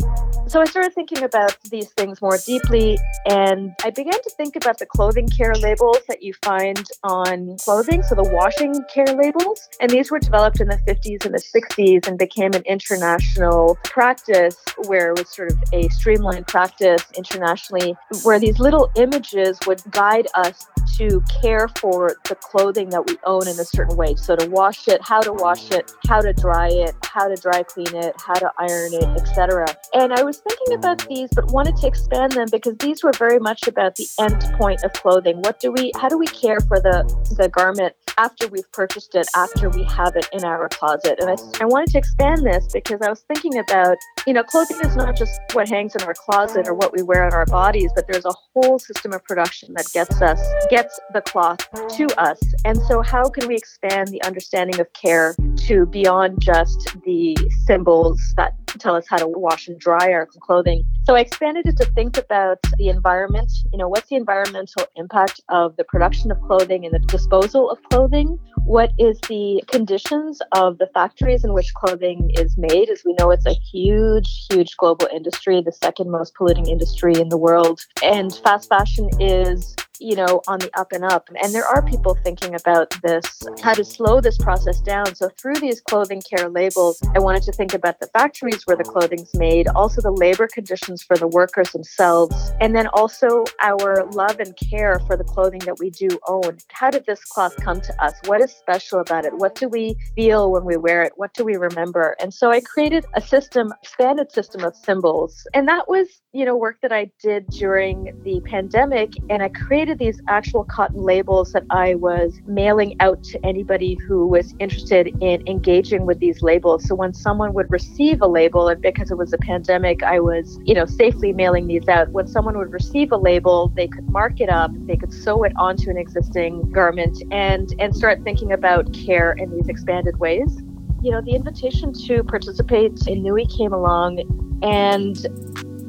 So 0.47 0.61
I 0.61 0.65
started 0.65 0.95
thinking 0.95 1.23
about 1.23 1.57
these 1.71 1.89
things 1.91 2.21
more 2.21 2.39
deeply, 2.45 2.99
and 3.27 3.75
I 3.85 3.91
began 3.91 4.13
to 4.13 4.31
think 4.37 4.55
about 4.57 4.79
the 4.79 4.87
clothing 4.87 5.29
care 5.29 5.55
labels 5.55 5.99
that 6.09 6.23
you 6.23 6.35
find 6.43 6.85
on 7.05 7.57
clothing, 7.65 8.03
so 8.03 8.15
the 8.15 8.25
washing 8.25 8.75
care 8.93 9.07
labels. 9.07 9.69
And 9.81 9.91
these 9.91 10.11
were 10.11 10.19
developed 10.19 10.61
in 10.61 10.69
the 10.69 10.77
50s 10.79 11.25
and 11.25 11.35
the 11.35 11.39
60s 11.39 12.02
and 12.07 12.19
became 12.19 12.53
an 12.55 12.63
international 12.63 13.79
practice 13.85 14.57
where 14.87 15.11
it 15.11 15.19
was 15.19 15.29
sort 15.29 15.53
of 15.53 15.59
a 15.73 15.89
streamlined 15.89 16.47
practice 16.47 17.05
internationally, 17.17 17.95
where 18.23 18.39
these 18.39 18.59
little 18.59 18.91
images 18.97 19.59
would 19.67 19.83
guide 19.91 20.27
us 20.35 20.67
to 20.99 21.23
care 21.43 21.69
for 21.69 22.17
the 22.29 22.35
clothing 22.37 22.91
that 22.91 23.07
we 23.07 23.17
own 23.25 23.43
in 23.49 23.59
a 23.59 23.65
certain 23.65 23.97
way. 23.97 24.15
So 24.15 24.37
to 24.37 24.49
wash 24.49 24.89
it, 24.89 25.01
how 25.03 25.21
to 25.21 25.33
wash 25.33 25.71
it, 25.71 25.93
how 26.07 26.21
to 26.21 26.33
dry 26.33 26.69
it, 26.69 26.95
how 27.03 27.29
to 27.29 27.35
dry 27.37 27.63
clean 27.63 27.95
it, 27.95 28.15
how 28.19 28.35
to 28.35 28.51
iron 28.59 28.95
it, 28.95 29.05
etc. 29.21 29.67
And 29.95 30.13
I 30.13 30.23
was 30.23 30.39
thinking 30.39 30.75
about 30.75 31.07
these, 31.09 31.29
but 31.35 31.51
wanted 31.53 31.77
to 31.77 31.87
expand 31.87 32.33
them 32.33 32.49
because 32.51 32.77
these 32.79 33.03
were 33.03 33.13
very 33.13 33.39
much 33.39 33.67
about 33.67 33.97
the 33.97 34.07
end 34.21 34.41
point 34.59 34.83
of 34.85 34.93
clothing. 34.93 35.39
What 35.43 35.61
do 35.61 35.73
we, 35.73 35.93
how 35.97 36.09
do 36.09 36.19
we 36.19 36.27
care 36.27 36.61
for 36.61 36.81
the, 36.81 37.05
the 37.39 37.49
garment 37.49 37.95
after 38.19 38.47
we've 38.49 38.71
purchased 38.73 39.15
it, 39.15 39.27
after 39.35 39.71
we 39.71 39.85
have 39.85 40.17
it 40.17 40.29
in 40.33 40.45
our 40.45 40.69
closet? 40.69 41.19
And 41.21 41.31
I, 41.31 41.37
I 41.61 41.67
wanted 41.67 41.89
to 41.93 41.99
expand 41.99 42.45
this 42.45 42.67
because 42.73 43.01
I 43.03 43.09
was 43.09 43.21
thinking 43.21 43.59
about, 43.59 43.97
you 44.27 44.33
know, 44.33 44.43
clothing 44.43 44.79
is 44.81 44.97
not 44.97 45.17
just 45.17 45.41
what 45.53 45.69
hangs 45.69 45.95
in 45.95 46.03
our 46.03 46.15
closet 46.15 46.69
or 46.69 46.75
what 46.75 46.93
we 46.93 47.03
wear 47.03 47.25
on 47.25 47.33
our 47.33 47.47
bodies, 47.47 47.91
but 47.95 48.07
there's 48.07 48.25
a 48.25 48.33
whole 48.55 48.79
system 48.79 49.13
of 49.13 49.25
production 49.25 49.73
that 49.75 49.89
gets 49.93 50.21
us, 50.21 50.41
gets 50.83 51.01
the 51.13 51.21
cloth 51.21 51.69
to 51.97 52.07
us. 52.21 52.41
And 52.65 52.79
so, 52.89 53.03
how 53.03 53.29
can 53.29 53.47
we 53.47 53.57
expand 53.57 54.09
the 54.09 54.23
understanding 54.23 54.81
of 54.81 54.93
care 54.93 55.35
to 55.67 55.87
beyond 55.87 56.41
just 56.41 56.97
the 57.05 57.37
symbols 57.67 58.21
that 58.37 58.55
tell 58.81 58.95
us 58.95 59.07
how 59.09 59.19
to 59.19 59.29
wash 59.29 59.69
and 59.69 59.79
dry 59.79 60.13
our 60.13 60.27
clothing. 60.27 60.85
So 61.05 61.17
I 61.17 61.21
expanded 61.21 61.67
it 61.67 61.77
to 61.79 61.85
think 61.93 62.17
about 62.17 62.59
the 62.79 62.89
environment. 62.89 63.51
You 63.73 63.79
know, 63.79 63.89
what's 63.89 64.09
the 64.09 64.17
environmental 64.17 64.87
impact 64.97 65.41
of 65.49 65.77
the 65.77 65.85
production 65.85 66.31
of 66.31 66.41
clothing 66.43 66.85
and 66.85 66.95
the 66.95 67.01
disposal 67.01 67.71
of 67.71 67.83
clothing? 67.91 68.39
What 68.65 68.93
is 68.99 69.19
the 69.29 69.63
conditions 69.67 70.41
of 70.53 70.79
the 70.79 70.87
factories 70.95 71.45
in 71.45 71.53
which 71.53 71.75
clothing 71.75 72.31
is 72.35 72.57
made? 72.57 72.89
As 72.89 73.03
we 73.05 73.15
know, 73.19 73.31
it's 73.31 73.47
a 73.47 73.55
huge, 73.73 74.47
huge 74.51 74.77
global 74.77 75.09
industry, 75.13 75.61
the 75.61 75.73
second 75.73 76.11
most 76.11 76.35
polluting 76.35 76.69
industry 76.69 77.15
in 77.15 77.29
the 77.29 77.39
world. 77.39 77.85
And 78.03 78.33
fast 78.33 78.69
fashion 78.69 79.11
is 79.21 79.75
you 80.03 80.17
know, 80.17 80.43
on 80.49 80.59
the 80.59 80.71
up 80.79 80.93
and 80.93 81.05
up. 81.05 81.29
And 81.43 81.55
there 81.55 81.65
are 81.65 81.81
people 81.83 82.17
thinking 82.25 82.55
about 82.55 82.91
this, 83.03 83.25
how 83.63 83.75
to 83.75 83.85
slow 83.85 84.21
this 84.21 84.37
process 84.37 84.81
down. 84.81 85.15
So 85.15 85.29
through 85.39 85.57
these 85.57 85.81
clothing 85.81 86.23
care 86.23 86.49
labels, 86.49 87.01
I 87.15 87.21
wanted 87.21 87.45
to 87.45 87.53
think 87.53 87.73
about 87.73 88.01
the 88.01 88.09
factories 88.09 88.62
where 88.67 88.77
the 88.77 88.85
clothing's 88.85 89.33
made, 89.35 89.69
also 89.69 90.01
the 90.01 90.11
labor 90.11 90.47
conditions 90.47 91.03
for 91.03 91.17
the 91.17 91.27
workers 91.27 91.71
themselves, 91.73 92.53
and 92.61 92.75
then 92.75 92.87
also 92.89 93.45
our 93.61 94.05
love 94.13 94.39
and 94.41 94.57
care 94.57 94.99
for 95.07 95.17
the 95.17 95.25
clothing 95.25 95.61
that 95.61 95.79
we 95.79 95.91
do 95.91 96.09
own. 96.29 96.59
How 96.71 96.91
did 96.91 97.07
this 97.07 97.25
cloth 97.25 97.57
come 97.57 97.81
to 97.81 98.05
us? 98.05 98.15
What 98.27 98.41
is 98.41 98.53
special 98.53 99.01
about 99.01 99.25
it? 99.25 99.33
What 99.35 99.55
do 99.55 99.69
we 99.69 99.97
feel 100.15 100.51
when 100.53 100.65
we 100.65 100.77
wear 100.77 101.03
it? 101.03 101.13
What 101.17 101.35
do 101.35 101.45
we 101.45 101.57
remember? 101.57 102.17
And 102.21 102.33
so 102.33 102.51
I 102.51 102.61
created 102.61 103.05
a 103.15 103.21
system, 103.21 103.73
expanded 103.83 104.31
system 104.33 104.65
of 104.65 104.77
symbols. 104.77 105.47
And 105.55 105.67
that 105.69 105.89
was, 105.89 106.07
you 106.33 106.45
know, 106.45 106.57
work 106.57 106.81
that 106.83 106.93
I 106.93 107.11
did 107.21 107.47
during 107.49 108.13
the 108.25 108.41
pandemic. 108.45 109.13
And 109.31 109.43
I 109.43 109.49
created 109.49 109.99
these 109.99 110.21
actual 110.29 110.65
cotton 110.65 111.03
labels 111.03 111.53
that 111.53 111.65
I 111.71 111.95
was 111.95 112.41
mailing 112.47 112.97
out 113.01 113.23
to 113.25 113.45
anybody 113.45 113.97
who 114.07 114.27
was 114.27 114.55
interested 114.59 115.09
in 115.21 115.47
engaging 115.47 116.07
with 116.07 116.19
these 116.19 116.43
labels. 116.43 116.87
So 116.87 116.95
when 116.95 117.15
someone 117.15 117.55
would 117.55 117.71
receive 117.71 118.21
a 118.21 118.27
label, 118.27 118.52
and 118.61 118.81
because 118.83 119.11
it 119.11 119.17
was 119.17 119.33
a 119.33 119.39
pandemic, 119.39 120.03
I 120.03 120.21
was, 120.21 120.59
you 120.65 120.75
know, 120.75 120.85
safely 120.85 121.33
mailing 121.33 121.67
these 121.67 121.89
out. 121.89 122.11
When 122.11 122.27
someone 122.27 122.57
would 122.59 122.73
receive 122.73 123.13
a 123.13 123.17
label, 123.17 123.73
they 123.75 123.89
could 123.89 124.09
mark 124.11 124.41
it 124.41 124.49
up, 124.49 124.71
they 124.87 124.97
could 124.97 125.13
sew 125.13 125.43
it 125.45 125.53
onto 125.57 125.91
an 125.91 125.97
existing 125.97 126.71
garment 126.71 127.23
and 127.31 127.75
and 127.79 127.95
start 127.97 128.23
thinking 128.23 128.53
about 128.53 128.93
care 128.93 129.33
in 129.33 129.51
these 129.51 129.69
expanded 129.69 130.19
ways. 130.19 130.63
You 131.03 131.11
know, 131.11 131.21
the 131.21 131.35
invitation 131.35 131.93
to 132.07 132.23
participate 132.23 133.07
in 133.07 133.23
Nuit 133.23 133.51
came 133.57 133.73
along 133.73 134.21
and 134.63 135.17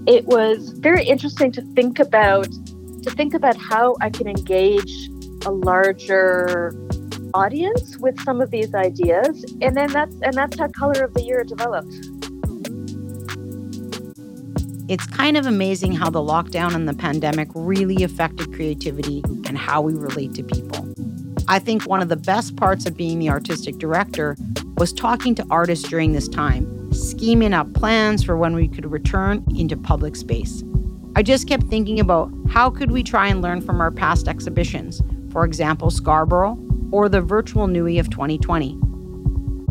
it 0.08 0.26
was 0.26 0.70
very 0.80 1.06
interesting 1.06 1.52
to 1.52 1.62
think 1.74 2.00
about 2.00 2.48
to 3.04 3.12
think 3.12 3.34
about 3.34 3.58
how 3.58 3.96
I 4.02 4.10
can 4.10 4.28
engage 4.28 5.10
a 5.46 5.52
larger 5.52 6.74
audience 7.34 7.98
with 7.98 8.20
some 8.22 8.42
of 8.42 8.52
these 8.52 8.74
ideas 8.76 9.44
and 9.62 9.76
then 9.76 9.92
that's 9.92 10.16
and 10.22 10.34
that's 10.34 10.58
how 10.58 10.68
color 10.68 11.04
of 11.04 11.14
the 11.14 11.24
year 11.24 11.44
developed 11.44 11.94
it's 14.94 15.08
kind 15.08 15.38
of 15.38 15.48
amazing 15.48 15.92
how 15.92 16.08
the 16.08 16.20
lockdown 16.20 16.76
and 16.76 16.88
the 16.88 16.94
pandemic 16.94 17.50
really 17.56 18.04
affected 18.04 18.54
creativity 18.54 19.24
and 19.48 19.58
how 19.58 19.82
we 19.82 19.96
relate 19.96 20.36
to 20.36 20.44
people. 20.44 20.88
I 21.48 21.58
think 21.58 21.88
one 21.88 22.04
of 22.04 22.10
the 22.10 22.16
best 22.16 22.56
parts 22.58 22.86
of 22.86 22.96
being 22.96 23.18
the 23.18 23.30
artistic 23.30 23.80
director 23.80 24.38
was 24.78 24.94
talking 24.94 25.34
to 25.34 25.46
artists 25.50 25.90
during 25.90 26.12
this 26.12 26.28
time, 26.28 26.94
scheming 26.94 27.56
up 27.56 27.74
plans 27.74 28.24
for 28.24 28.38
when 28.38 28.54
we 28.54 28.68
could 28.68 28.86
return 28.86 29.44
into 29.58 29.76
public 29.76 30.16
space. 30.16 30.64
I 31.16 31.24
just 31.24 31.48
kept 31.48 31.64
thinking 31.64 32.00
about 32.00 32.32
how 32.48 32.70
could 32.70 32.92
we 32.92 33.02
try 33.02 33.28
and 33.30 33.42
learn 33.42 33.62
from 33.62 33.82
our 33.82 33.90
past 33.90 34.28
exhibitions, 34.28 35.02
for 35.32 35.44
example, 35.44 35.90
Scarborough 35.90 36.56
or 36.92 37.10
the 37.10 37.22
virtual 37.22 37.66
Nuit 37.66 38.00
of 38.00 38.12
2020. 38.12 38.78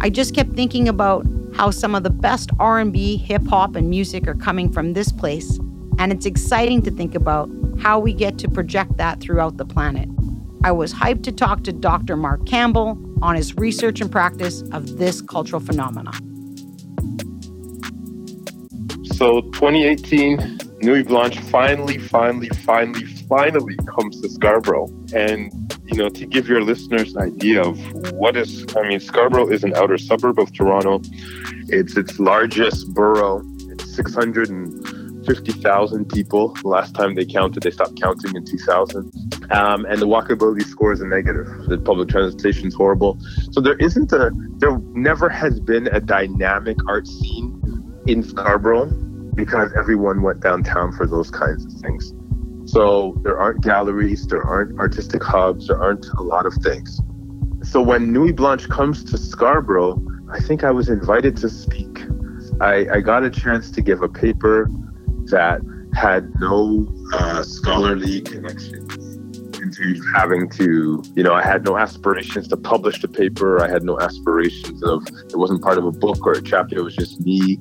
I 0.00 0.10
just 0.10 0.34
kept 0.34 0.54
thinking 0.54 0.88
about 0.88 1.24
how 1.62 1.70
some 1.70 1.94
of 1.94 2.02
the 2.02 2.10
best 2.10 2.50
R&B, 2.58 3.16
hip 3.18 3.46
hop 3.46 3.76
and 3.76 3.88
music 3.88 4.26
are 4.26 4.34
coming 4.34 4.68
from 4.68 4.94
this 4.94 5.12
place, 5.12 5.60
and 5.96 6.10
it's 6.10 6.26
exciting 6.26 6.82
to 6.82 6.90
think 6.90 7.14
about 7.14 7.48
how 7.78 8.00
we 8.00 8.12
get 8.12 8.36
to 8.36 8.50
project 8.50 8.96
that 8.96 9.20
throughout 9.20 9.58
the 9.58 9.64
planet. 9.64 10.08
I 10.64 10.72
was 10.72 10.92
hyped 10.92 11.22
to 11.22 11.30
talk 11.30 11.62
to 11.62 11.72
Dr. 11.72 12.16
Mark 12.16 12.44
Campbell 12.46 12.98
on 13.22 13.36
his 13.36 13.54
research 13.54 14.00
and 14.00 14.10
practice 14.10 14.62
of 14.72 14.98
this 14.98 15.22
cultural 15.22 15.60
phenomenon. 15.60 16.18
So 19.04 19.42
2018, 19.52 20.58
Nuit 20.80 21.06
Blanche 21.06 21.38
finally, 21.42 21.98
finally, 21.98 22.48
finally, 22.64 23.04
finally 23.04 23.76
comes 23.86 24.20
to 24.20 24.28
Scarborough. 24.28 24.88
And 25.14 25.71
you 25.92 25.98
know, 25.98 26.08
to 26.08 26.26
give 26.26 26.48
your 26.48 26.62
listeners 26.62 27.14
an 27.14 27.22
idea 27.22 27.62
of 27.62 27.78
what 28.12 28.36
is, 28.36 28.64
I 28.76 28.88
mean, 28.88 28.98
Scarborough 28.98 29.50
is 29.50 29.62
an 29.62 29.76
outer 29.76 29.98
suburb 29.98 30.38
of 30.38 30.50
Toronto. 30.52 31.02
It's 31.68 31.98
its 31.98 32.18
largest 32.18 32.94
borough. 32.94 33.42
It's 33.68 33.94
650,000 33.94 36.08
people. 36.08 36.56
Last 36.64 36.94
time 36.94 37.14
they 37.14 37.26
counted, 37.26 37.62
they 37.62 37.70
stopped 37.70 38.00
counting 38.00 38.34
in 38.34 38.42
2000. 38.44 39.12
Um, 39.50 39.84
and 39.84 40.00
the 40.00 40.06
walkability 40.06 40.64
score 40.64 40.92
is 40.92 41.02
a 41.02 41.06
negative. 41.06 41.46
The 41.68 41.76
public 41.76 42.08
transportation 42.08 42.68
is 42.68 42.74
horrible. 42.74 43.18
So 43.50 43.60
there 43.60 43.76
isn't 43.76 44.12
a, 44.12 44.30
there 44.56 44.78
never 44.94 45.28
has 45.28 45.60
been 45.60 45.88
a 45.88 46.00
dynamic 46.00 46.78
art 46.88 47.06
scene 47.06 47.60
in 48.06 48.22
Scarborough 48.22 48.86
because 49.34 49.70
everyone 49.76 50.22
went 50.22 50.40
downtown 50.40 50.92
for 50.92 51.06
those 51.06 51.30
kinds 51.30 51.66
of 51.66 51.72
things. 51.82 52.14
So 52.72 53.20
there 53.22 53.38
aren't 53.38 53.60
galleries, 53.60 54.26
there 54.26 54.42
aren't 54.42 54.78
artistic 54.78 55.22
hubs, 55.22 55.66
there 55.66 55.78
aren't 55.78 56.06
a 56.16 56.22
lot 56.22 56.46
of 56.46 56.54
things. 56.54 57.02
So 57.62 57.82
when 57.82 58.14
Nuit 58.14 58.34
Blanche 58.34 58.66
comes 58.70 59.04
to 59.10 59.18
Scarborough, 59.18 60.02
I 60.30 60.40
think 60.40 60.64
I 60.64 60.70
was 60.70 60.88
invited 60.88 61.36
to 61.36 61.50
speak. 61.50 62.00
I, 62.62 62.86
I 62.90 63.00
got 63.00 63.24
a 63.24 63.30
chance 63.30 63.70
to 63.72 63.82
give 63.82 64.00
a 64.00 64.08
paper 64.08 64.70
that 65.26 65.60
had 65.92 66.32
no 66.40 66.90
uh, 67.12 67.42
scholarly 67.42 68.22
connection 68.22 68.88
into 69.60 70.02
having 70.14 70.48
to, 70.52 71.04
you 71.14 71.22
know, 71.22 71.34
I 71.34 71.42
had 71.42 71.66
no 71.66 71.76
aspirations 71.76 72.48
to 72.48 72.56
publish 72.56 73.02
the 73.02 73.08
paper. 73.08 73.62
I 73.62 73.68
had 73.68 73.82
no 73.82 74.00
aspirations 74.00 74.82
of, 74.82 75.06
it 75.28 75.36
wasn't 75.36 75.62
part 75.62 75.76
of 75.76 75.84
a 75.84 75.92
book 75.92 76.26
or 76.26 76.32
a 76.32 76.42
chapter. 76.42 76.78
It 76.78 76.82
was 76.82 76.96
just 76.96 77.20
me 77.20 77.58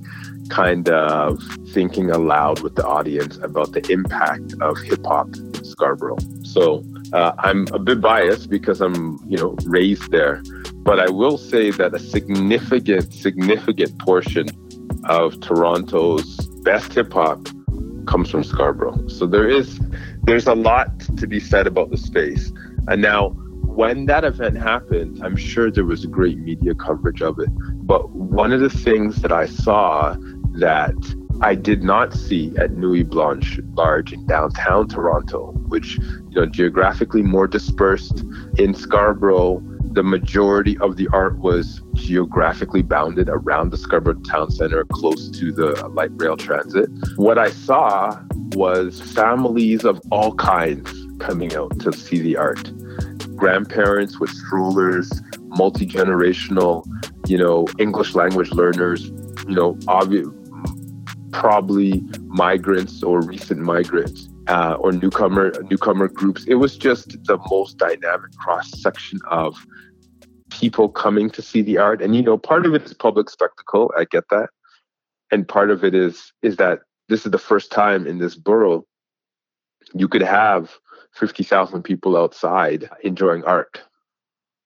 kind 0.52 0.90
of 0.90 1.42
thinking 1.70 2.12
aloud 2.12 2.60
with 2.60 2.76
the 2.76 2.86
audience 2.86 3.38
about 3.38 3.72
the 3.72 3.82
impact 3.90 4.54
of 4.60 4.78
hip 4.80 5.04
hop 5.06 5.28
in 5.36 5.64
Scarborough. 5.64 6.18
So 6.44 6.84
uh, 7.14 7.32
I'm 7.40 7.68
a 7.72 7.80
bit 7.80 8.02
biased 8.02 8.50
because 8.50 8.82
I'm, 8.82 9.18
you 9.28 9.38
know, 9.38 9.56
raised 9.66 10.12
there. 10.12 10.44
But 10.84 11.00
I 11.00 11.10
will 11.10 11.38
say 11.38 11.72
that 11.72 11.96
a 11.96 12.00
significant, 12.00 13.14
significant 13.14 13.98
portion 14.00 14.48
of 15.06 15.40
Toronto's 15.40 16.46
best 16.64 16.94
hip 16.94 17.14
hop 17.14 17.48
comes 18.06 18.30
from 18.30 18.44
Scarborough. 18.44 19.08
So 19.08 19.26
there 19.26 19.50
is 19.50 19.80
there's 20.24 20.48
a 20.48 20.56
lot 20.56 21.00
to 21.18 21.28
be 21.28 21.40
said 21.40 21.66
about 21.66 21.92
the 21.92 21.98
space. 21.98 22.52
And 22.88 23.02
now 23.02 23.30
when 23.74 24.06
that 24.08 24.26
event 24.26 24.58
happened, 24.58 25.24
I'm 25.24 25.38
sure 25.38 25.72
there 25.72 25.86
was 25.86 26.06
great 26.06 26.38
media 26.38 26.76
coverage 26.76 27.22
of 27.22 27.40
it. 27.40 27.50
But 27.88 28.10
one 28.10 28.52
of 28.52 28.60
the 28.60 28.70
things 28.70 29.22
that 29.22 29.32
I 29.32 29.46
saw 29.46 30.16
that 30.54 30.96
I 31.42 31.56
did 31.56 31.82
not 31.82 32.14
see 32.14 32.54
at 32.58 32.72
Nuit 32.72 33.10
Blanche 33.10 33.60
large 33.74 34.14
in 34.14 34.26
downtown 34.28 34.88
Toronto, 34.88 35.54
which 35.70 35.98
you 35.98 36.36
know 36.36 36.46
geographically 36.46 37.24
more 37.24 37.48
dispersed. 37.48 38.24
In 38.60 38.76
Scarborough, 38.76 39.60
the 39.94 40.04
majority 40.04 40.78
of 40.78 40.98
the 40.98 41.08
art 41.12 41.40
was 41.40 41.82
geographically 41.94 42.84
bounded 42.84 43.28
around 43.28 43.72
the 43.72 43.78
Scarborough 43.78 44.22
Town 44.22 44.52
Center, 44.52 44.86
close 44.86 45.30
to 45.32 45.52
the 45.52 45.88
light 45.90 46.12
rail 46.14 46.38
transit. 46.38 46.90
What 47.16 47.40
I 47.40 47.50
saw 47.50 48.22
was 48.54 49.02
families 49.02 49.84
of 49.84 50.00
all 50.12 50.36
kinds 50.36 50.94
coming 51.20 51.56
out 51.56 51.80
to 51.80 51.92
see 51.92 52.20
the 52.20 52.38
art. 52.38 52.72
Grandparents 53.36 54.20
with 54.20 54.30
strollers, 54.30 55.12
multi 55.48 55.88
generational, 55.88 56.86
you 57.28 57.40
know, 57.40 57.68
English 57.80 58.14
language 58.14 58.52
learners, 58.52 59.06
you 59.48 59.56
know, 59.56 59.76
obvious 59.88 60.28
probably 61.32 62.04
migrants 62.28 63.04
or 63.04 63.22
recent 63.22 63.60
migrants 63.62 64.30
uh, 64.48 64.76
or 64.80 64.92
newcomer 64.92 65.54
newcomer 65.70 66.08
groups. 66.08 66.46
It 66.46 66.56
was 66.56 66.78
just 66.78 67.24
the 67.26 67.40
most 67.50 67.78
dynamic 67.78 68.32
cross 68.38 68.70
section 68.82 69.20
of 69.30 69.56
people 70.50 70.90
coming 70.90 71.30
to 71.32 71.42
see 71.42 71.62
the 71.62 71.78
art. 71.78 72.02
And 72.02 72.16
you 72.16 72.22
know, 72.22 72.38
part 72.38 72.66
of 72.66 72.74
it 72.74 72.84
is 72.84 72.94
public 72.94 73.30
spectacle. 73.30 73.92
I 73.98 74.06
get 74.06 74.26
that, 74.30 74.50
and 75.32 75.48
part 75.48 75.72
of 75.72 75.84
it 75.84 75.96
is 75.96 76.34
is 76.42 76.58
that 76.58 76.80
this 77.10 77.26
is 77.26 77.32
the 77.32 77.38
first 77.38 77.72
time 77.72 78.08
in 78.08 78.20
this 78.20 78.36
borough 78.36 78.86
you 79.94 80.08
could 80.08 80.22
have 80.22 80.78
fifty 81.14 81.44
thousand 81.44 81.84
people 81.84 82.18
outside 82.18 82.90
enjoying 83.04 83.44
art 83.44 83.82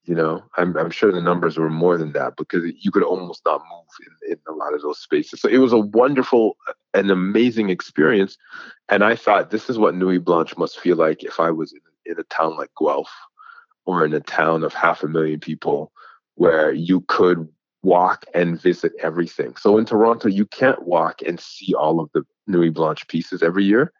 you 0.05 0.15
know? 0.15 0.43
I'm, 0.57 0.75
I'm 0.77 0.91
sure 0.91 1.11
the 1.11 1.21
numbers 1.21 1.57
were 1.57 1.69
more 1.69 1.97
than 1.97 2.13
that 2.13 2.35
because 2.37 2.63
you 2.79 2.91
could 2.91 3.03
almost 3.03 3.41
not 3.45 3.61
move 3.71 4.07
in, 4.23 4.31
in 4.33 4.37
a 4.47 4.55
lot 4.55 4.73
of 4.73 4.81
those 4.81 4.99
spaces. 4.99 5.41
So 5.41 5.49
it 5.49 5.57
was 5.57 5.73
a 5.73 5.77
wonderful 5.77 6.57
and 6.93 7.11
amazing 7.11 7.69
experience. 7.69 8.37
And 8.89 9.03
i 9.03 9.15
thought 9.15 9.51
this 9.51 9.69
is 9.69 9.77
what 9.77 9.95
nuit 9.95 10.23
blanche 10.23 10.57
must 10.57 10.79
feel 10.79 10.95
like 10.95 11.23
if 11.23 11.39
i 11.39 11.49
was 11.49 11.73
in, 11.73 12.11
in 12.11 12.19
a 12.19 12.23
town 12.23 12.55
like 12.55 12.69
guelph 12.79 13.11
or 13.85 14.05
in 14.05 14.13
a 14.13 14.19
town 14.19 14.63
of 14.63 14.73
half 14.73 15.03
a 15.03 15.07
million 15.07 15.39
people 15.39 15.91
where 16.35 16.71
you 16.71 17.01
could 17.01 17.47
walk 17.83 18.25
and 18.33 18.59
visit 18.59 18.91
everything. 18.99 19.55
So 19.57 19.77
in 19.77 19.85
toronto 19.85 20.27
you 20.27 20.45
can't 20.45 20.83
walk 20.83 21.21
and 21.21 21.39
see 21.39 21.73
all 21.73 21.99
of 21.99 22.09
the 22.13 22.23
nuit 22.47 22.73
blanche 22.73 23.07
pieces 23.07 23.43
every 23.43 23.63
year. 23.63 23.93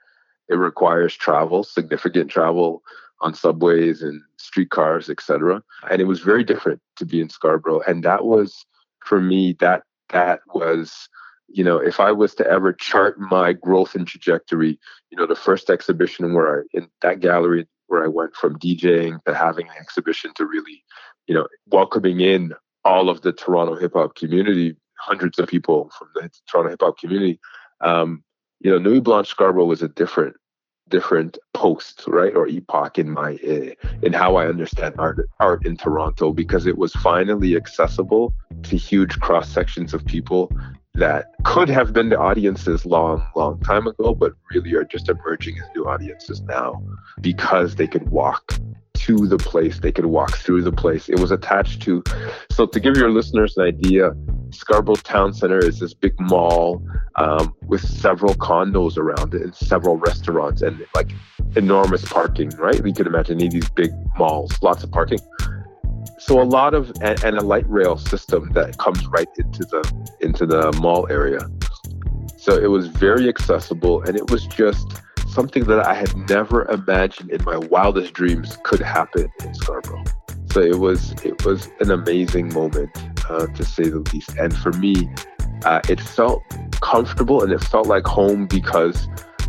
It 0.50 0.56
requires 0.56 1.16
travel 1.16 1.64
significant 1.64 2.30
travel 2.30 2.84
on 3.22 3.34
subways 3.34 4.02
and 4.02 4.22
streetcars, 4.38 5.10
etc. 5.10 5.62
And 5.90 6.02
it 6.02 6.06
was 6.06 6.20
very 6.20 6.44
different 6.44 6.82
to 6.98 7.06
be 7.06 7.22
in 7.22 7.30
Scarborough. 7.30 7.82
And 7.88 8.04
that 8.04 8.26
was 8.26 8.66
for 9.04 9.22
me 9.22 9.56
that 9.60 9.84
that 10.10 10.42
was 10.54 11.08
you 11.48 11.64
know 11.64 11.78
if 11.78 12.00
I 12.00 12.12
was 12.12 12.36
to 12.36 12.48
ever 12.48 12.74
chart 12.74 13.20
my 13.20 13.54
growth 13.54 13.96
and 13.96 14.08
trajectory, 14.08 14.80
you 15.10 15.18
know 15.18 15.28
the 15.28 15.36
first 15.36 15.70
exhibition 15.70 16.34
where 16.34 16.60
I 16.60 16.78
in 16.78 16.88
that 17.02 17.20
gallery 17.20 17.68
where 17.88 18.04
I 18.04 18.08
went 18.08 18.36
from 18.36 18.58
DJing 18.60 19.24
to 19.26 19.36
having 19.36 19.68
an 19.68 19.76
exhibition 19.80 20.32
to 20.36 20.46
really 20.46 20.84
you 21.28 21.36
know 21.36 21.48
welcoming 21.68 22.20
in 22.20 22.54
all 22.84 23.10
of 23.10 23.22
the 23.22 23.34
Toronto 23.34 23.76
hip 23.76 23.94
hop 23.94 24.16
community, 24.16 24.76
hundreds 25.00 25.40
of 25.40 25.48
people 25.48 25.92
from 25.98 26.10
the 26.16 26.30
Toronto 26.50 26.70
hip 26.70 26.82
hop 26.82 26.98
community. 26.98 27.40
Um, 27.82 28.24
you 28.62 28.72
know, 28.72 28.80
Nuit 28.80 29.04
Blanche 29.04 29.28
Scarborough 29.28 29.66
was 29.66 29.82
a 29.82 29.90
different 29.90 30.36
different 30.90 31.38
post, 31.54 32.04
right, 32.08 32.36
or 32.36 32.48
epoch 32.48 33.00
in 33.00 33.10
my 33.12 33.32
in 34.02 34.14
how 34.14 34.36
I 34.36 34.48
understand 34.48 34.96
art 34.98 35.30
art 35.40 35.66
in 35.66 35.78
Toronto 35.78 36.32
because 36.32 36.66
it 36.66 36.78
was 36.78 36.94
finally 36.94 37.56
accessible 37.56 38.34
to 38.64 38.78
huge 38.78 39.20
cross 39.20 39.50
sections 39.50 39.94
of 39.94 40.06
people 40.06 40.52
that 40.96 41.26
could 41.44 41.70
have 41.70 41.92
been 41.92 42.10
the 42.10 42.18
audiences 42.18 42.86
long, 42.86 43.26
long 43.36 43.60
time 43.60 43.86
ago, 43.86 44.16
but 44.16 44.34
really 44.54 44.74
are 44.76 44.86
just 44.86 45.10
emerging 45.10 45.58
as 45.58 45.66
new 45.76 45.86
audiences 45.86 46.42
now 46.44 46.82
because 47.20 47.76
they 47.76 47.88
could 47.88 48.10
walk 48.10 48.58
to 48.94 49.28
the 49.28 49.38
place, 49.38 49.80
they 49.80 49.92
could 49.92 50.06
walk 50.06 50.38
through 50.38 50.62
the 50.62 50.72
place. 50.72 51.10
It 51.10 51.20
was 51.20 51.32
attached 51.32 51.82
to, 51.84 52.02
so 52.50 52.66
to 52.66 52.80
give 52.80 52.96
your 52.96 53.12
listeners 53.12 53.58
an 53.58 53.66
idea, 53.66 54.12
Scarborough 54.56 54.96
Town 54.96 55.34
Center 55.34 55.60
is 55.60 55.80
this 55.80 55.94
big 55.94 56.20
mall 56.20 56.82
um, 57.16 57.54
with 57.68 57.82
several 57.82 58.34
condos 58.36 58.98
around 58.98 59.34
it 59.34 59.42
and 59.42 59.56
several 59.56 59.98
restaurants 59.98 60.62
and 60.62 60.86
like 60.96 61.12
enormous 61.56 62.06
parking, 62.06 62.50
right? 62.58 62.84
You 62.86 62.94
can 62.94 63.08
imagine 63.08 63.36
any 63.36 63.48
of 63.48 63.54
these 63.54 63.70
big 63.70 63.92
malls, 64.18 64.52
lots 64.62 64.84
of 64.84 64.92
parking. 64.92 65.20
So 66.20 66.42
a 66.42 66.44
lot 66.44 66.74
of 66.74 66.92
and, 67.02 67.22
and 67.24 67.38
a 67.38 67.42
light 67.42 67.70
rail 67.70 67.98
system 67.98 68.52
that 68.54 68.78
comes 68.78 69.06
right 69.08 69.28
into 69.38 69.66
the 69.66 70.10
into 70.22 70.46
the 70.46 70.72
mall 70.82 71.08
area. 71.10 71.50
So 72.38 72.58
it 72.58 72.68
was 72.68 72.88
very 72.88 73.28
accessible 73.28 74.04
and 74.04 74.16
it 74.16 74.30
was 74.32 74.46
just 74.48 74.88
something 75.28 75.66
that 75.66 75.86
I 75.86 75.94
had 75.94 76.16
never 76.30 76.66
imagined 76.72 77.32
in 77.32 77.44
my 77.44 77.58
wildest 77.58 78.14
dreams 78.14 78.58
could 78.64 78.80
happen 78.80 79.28
in 79.44 79.54
Scarborough. 79.54 80.04
So 80.52 80.62
it 80.62 80.80
was 80.80 81.12
it 81.24 81.44
was 81.46 81.70
an 81.80 81.92
amazing 81.92 82.54
moment 82.54 82.90
uh, 83.30 83.48
to 83.48 83.64
say 83.64 83.84
the 83.84 84.00
least. 84.14 84.36
And 84.38 84.56
for 84.56 84.72
me, 84.74 85.10
uh, 85.64 85.82
it 85.90 86.00
felt 86.00 86.44
comfortable 86.82 87.44
and 87.44 87.52
it 87.52 87.64
felt 87.64 87.88
like 87.88 88.06
home 88.06 88.48
because 88.48 89.08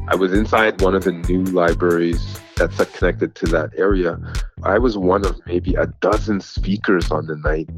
I 0.08 0.14
was 0.14 0.32
inside 0.32 0.80
one 0.80 0.94
of 0.94 1.04
the 1.04 1.12
new 1.12 1.44
libraries 1.44 2.40
that's 2.56 2.82
connected 2.96 3.34
to 3.34 3.46
that 3.46 3.70
area. 3.76 4.18
I 4.62 4.78
was 4.78 4.96
one 4.96 5.26
of 5.26 5.40
maybe 5.46 5.74
a 5.74 5.86
dozen 6.00 6.40
speakers 6.40 7.10
on 7.10 7.26
the 7.26 7.36
night. 7.36 7.68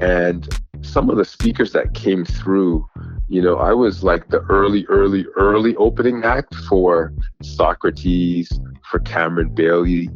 And 0.00 0.48
some 0.82 1.10
of 1.10 1.16
the 1.16 1.24
speakers 1.24 1.72
that 1.72 1.94
came 1.94 2.24
through, 2.24 2.86
you 3.28 3.42
know, 3.42 3.56
I 3.56 3.72
was 3.72 4.02
like 4.02 4.28
the 4.28 4.40
early, 4.48 4.86
early, 4.86 5.26
early 5.36 5.76
opening 5.76 6.24
act 6.24 6.54
for 6.68 7.12
Socrates, 7.42 8.50
for 8.90 9.00
Cameron 9.00 9.54
Bailey, 9.54 10.08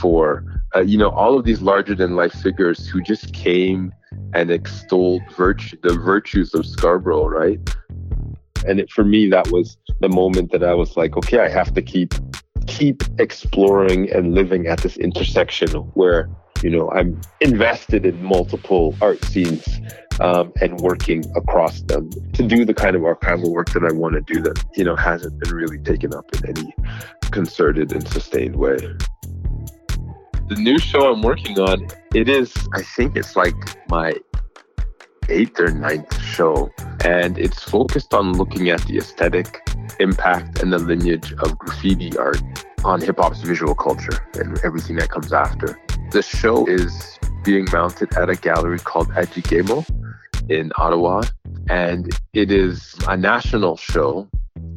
for, 0.00 0.44
uh, 0.74 0.80
you 0.80 0.98
know, 0.98 1.10
all 1.10 1.38
of 1.38 1.44
these 1.44 1.62
larger 1.62 1.94
than 1.94 2.16
life 2.16 2.32
figures 2.32 2.88
who 2.88 3.00
just 3.02 3.32
came 3.32 3.92
and 4.34 4.50
extolled 4.50 5.22
virtue, 5.36 5.76
the 5.82 5.94
virtues 5.98 6.54
of 6.54 6.66
Scarborough, 6.66 7.28
right? 7.28 7.60
And 8.66 8.80
it, 8.80 8.90
for 8.90 9.04
me, 9.04 9.28
that 9.30 9.50
was 9.52 9.76
the 10.00 10.08
moment 10.08 10.50
that 10.52 10.64
I 10.64 10.74
was 10.74 10.96
like, 10.96 11.16
okay, 11.16 11.38
I 11.38 11.48
have 11.48 11.72
to 11.74 11.82
keep 11.82 12.14
keep 12.66 13.02
exploring 13.18 14.10
and 14.12 14.34
living 14.34 14.66
at 14.66 14.80
this 14.80 14.96
intersection 14.96 15.68
where 15.94 16.28
you 16.62 16.70
know 16.70 16.90
i'm 16.90 17.20
invested 17.40 18.04
in 18.04 18.20
multiple 18.22 18.94
art 19.00 19.22
scenes 19.24 19.80
um, 20.20 20.52
and 20.60 20.80
working 20.80 21.24
across 21.36 21.82
them 21.82 22.10
to 22.32 22.42
do 22.42 22.64
the 22.64 22.74
kind 22.74 22.96
of 22.96 23.02
archival 23.02 23.50
work 23.50 23.70
that 23.70 23.84
i 23.84 23.92
want 23.92 24.14
to 24.14 24.20
do 24.32 24.40
that 24.40 24.62
you 24.74 24.84
know 24.84 24.96
hasn't 24.96 25.38
been 25.40 25.54
really 25.54 25.78
taken 25.78 26.14
up 26.14 26.24
in 26.36 26.48
any 26.48 26.74
concerted 27.30 27.92
and 27.92 28.06
sustained 28.08 28.56
way 28.56 28.76
the 30.48 30.56
new 30.56 30.78
show 30.78 31.12
i'm 31.12 31.22
working 31.22 31.58
on 31.58 31.86
it 32.14 32.28
is 32.28 32.54
i 32.74 32.82
think 32.82 33.16
it's 33.16 33.36
like 33.36 33.54
my 33.90 34.12
eighth 35.28 35.58
or 35.58 35.70
ninth 35.70 36.20
show 36.22 36.70
and 37.04 37.38
it's 37.38 37.62
focused 37.62 38.14
on 38.14 38.32
looking 38.32 38.70
at 38.70 38.80
the 38.82 38.96
aesthetic 38.98 39.68
impact 40.00 40.62
and 40.62 40.72
the 40.72 40.78
lineage 40.78 41.32
of 41.34 41.58
graffiti 41.58 42.16
art 42.16 42.42
on 42.84 43.00
hip 43.00 43.16
hop's 43.18 43.40
visual 43.40 43.74
culture 43.74 44.26
and 44.34 44.58
everything 44.64 44.96
that 44.96 45.10
comes 45.10 45.32
after. 45.32 45.78
The 46.12 46.22
show 46.22 46.66
is 46.66 47.18
being 47.46 47.66
mounted 47.72 48.12
at 48.16 48.28
a 48.28 48.34
gallery 48.34 48.80
called 48.80 49.08
Ajagemô 49.10 49.86
in 50.50 50.72
Ottawa, 50.76 51.22
and 51.70 52.10
it 52.34 52.50
is 52.50 52.96
a 53.06 53.16
national 53.16 53.76
show 53.76 54.28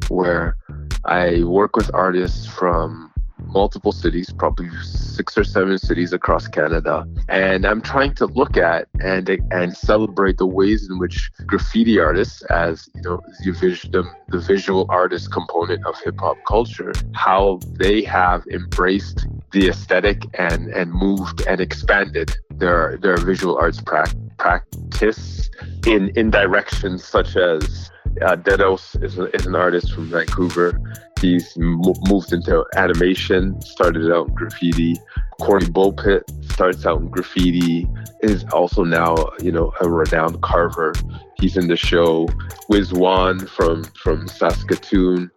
where 0.08 0.56
I 1.04 1.42
work 1.42 1.74
with 1.74 1.90
artists 1.92 2.46
from 2.46 3.10
multiple 3.46 3.90
cities, 3.90 4.32
probably 4.32 4.68
six 4.84 5.36
or 5.36 5.42
seven 5.42 5.78
cities 5.78 6.12
across 6.12 6.46
Canada. 6.46 7.04
And 7.28 7.64
I'm 7.64 7.80
trying 7.80 8.14
to 8.14 8.26
look 8.26 8.56
at 8.56 8.86
and 9.00 9.28
and 9.50 9.76
celebrate 9.76 10.38
the 10.38 10.46
ways 10.46 10.88
in 10.88 10.98
which 10.98 11.30
graffiti 11.46 11.98
artists, 11.98 12.42
as 12.42 12.88
you 12.94 13.02
know, 13.02 13.20
the, 13.42 14.04
the 14.28 14.38
visual 14.38 14.86
artist 14.88 15.32
component 15.32 15.84
of 15.86 15.98
hip 16.04 16.20
hop 16.20 16.36
culture, 16.46 16.92
how 17.14 17.58
they 17.78 18.02
have 18.02 18.46
embraced 18.46 19.26
the 19.52 19.68
aesthetic 19.68 20.24
and 20.34 20.68
and 20.70 20.92
moved 20.92 21.42
and 21.46 21.60
expanded 21.60 22.36
their 22.50 22.98
their 23.02 23.16
visual 23.16 23.56
arts 23.56 23.80
pra- 23.80 24.12
practice 24.38 25.50
in 25.86 26.10
in 26.16 26.30
directions 26.30 27.04
such 27.04 27.36
as 27.36 27.90
uh, 28.22 28.34
Dedos 28.34 29.02
is, 29.04 29.18
a, 29.18 29.34
is 29.36 29.46
an 29.46 29.54
artist 29.54 29.92
from 29.92 30.10
Vancouver 30.10 30.78
He's 31.20 31.54
moved 31.58 32.32
into 32.32 32.64
animation, 32.76 33.60
started 33.60 34.10
out 34.10 34.28
in 34.28 34.34
graffiti. 34.34 34.96
Corey 35.38 35.68
Bulpitt 35.68 36.24
starts 36.50 36.86
out 36.86 37.02
in 37.02 37.08
graffiti, 37.08 37.86
is 38.22 38.44
also 38.52 38.84
now, 38.84 39.16
you 39.42 39.52
know, 39.52 39.70
a 39.82 39.88
renowned 39.88 40.40
carver. 40.40 40.94
He's 41.38 41.58
in 41.58 41.68
the 41.68 41.76
show. 41.76 42.26
Wiz 42.70 42.94
Wan 42.94 43.40
from, 43.46 43.84
from 44.02 44.28
Saskatoon, 44.28 45.30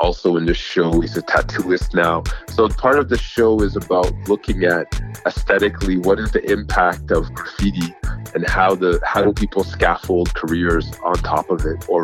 also 0.00 0.36
in 0.36 0.46
the 0.46 0.54
show. 0.54 1.00
He's 1.00 1.16
a 1.16 1.22
tattooist 1.22 1.94
now. 1.94 2.22
So 2.48 2.68
part 2.68 2.98
of 2.98 3.08
the 3.08 3.18
show 3.18 3.60
is 3.60 3.76
about 3.76 4.12
looking 4.28 4.64
at 4.64 4.86
aesthetically 5.26 5.98
what 5.98 6.18
is 6.18 6.32
the 6.32 6.42
impact 6.50 7.10
of 7.10 7.32
graffiti 7.34 7.94
and 8.34 8.48
how 8.48 8.74
the 8.74 9.00
how 9.04 9.22
do 9.22 9.32
people 9.32 9.62
scaffold 9.62 10.34
careers 10.34 10.90
on 11.04 11.14
top 11.14 11.50
of 11.50 11.64
it 11.66 11.86
or 11.88 12.02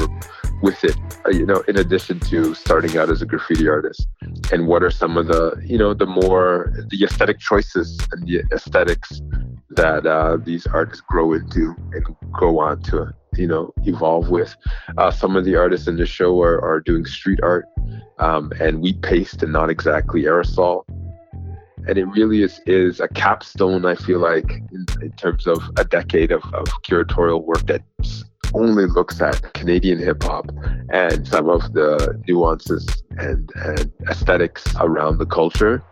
with 0.63 0.83
it, 0.85 0.97
uh, 1.27 1.31
you 1.31 1.45
know, 1.45 1.63
in 1.69 1.77
addition 1.79 2.19
to 2.19 2.55
starting 2.55 2.97
out 2.97 3.11
as 3.11 3.23
a 3.23 3.27
graffiti 3.27 3.69
artist? 3.69 4.07
And 4.53 4.67
what 4.67 4.83
are 4.83 4.91
some 4.91 5.17
of 5.17 5.27
the, 5.27 5.61
you 5.65 5.79
know, 5.79 5.95
the 5.95 6.07
more, 6.07 6.73
the 6.91 7.05
aesthetic 7.05 7.39
choices 7.39 7.99
and 8.13 8.27
the 8.27 8.43
aesthetics 8.53 9.21
that 9.71 10.07
uh, 10.07 10.39
these 10.43 10.67
artists 10.67 11.03
grow 11.09 11.35
into 11.35 11.75
and 11.93 12.05
go 12.39 12.61
on 12.61 12.83
to, 12.85 13.13
you 13.39 13.47
know, 13.47 13.73
evolve 13.85 14.31
with? 14.31 14.57
Uh, 14.99 15.11
some 15.11 15.37
of 15.37 15.45
the 15.45 15.57
artists 15.57 15.87
in 15.87 15.97
the 15.97 16.07
show 16.07 16.41
are, 16.43 16.63
are 16.65 16.81
doing 16.81 17.05
street 17.05 17.41
art 17.43 17.67
um, 18.19 18.53
and 18.61 18.81
wheat 18.81 19.01
paste 19.03 19.43
and 19.43 19.53
not 19.53 19.71
exactly 19.71 20.23
aerosol 20.23 20.85
and 21.89 21.99
it 21.99 22.05
really 22.07 22.43
is 22.43 22.61
is 22.67 22.99
a 22.99 23.07
capstone 23.09 23.85
i 23.85 23.95
feel 23.95 24.19
like 24.19 24.51
in, 24.73 24.85
in 25.03 25.13
terms 25.13 25.47
of 25.47 25.59
a 25.77 25.85
decade 25.85 26.33
of, 26.33 26.43
of 26.53 26.65
curatorial 26.83 27.45
work 27.45 27.65
that 27.67 27.83
only 28.55 28.87
looks 28.87 29.21
at 29.21 29.53
Canadian 29.55 29.99
hip 29.99 30.23
hop 30.23 30.51
and 30.91 31.27
some 31.27 31.49
of 31.49 31.73
the 31.73 32.21
nuances 32.27 32.87
and, 33.19 33.51
and 33.57 33.93
aesthetics 34.09 34.65
around 34.81 35.19
the 35.19 35.27
culture. 35.27 35.83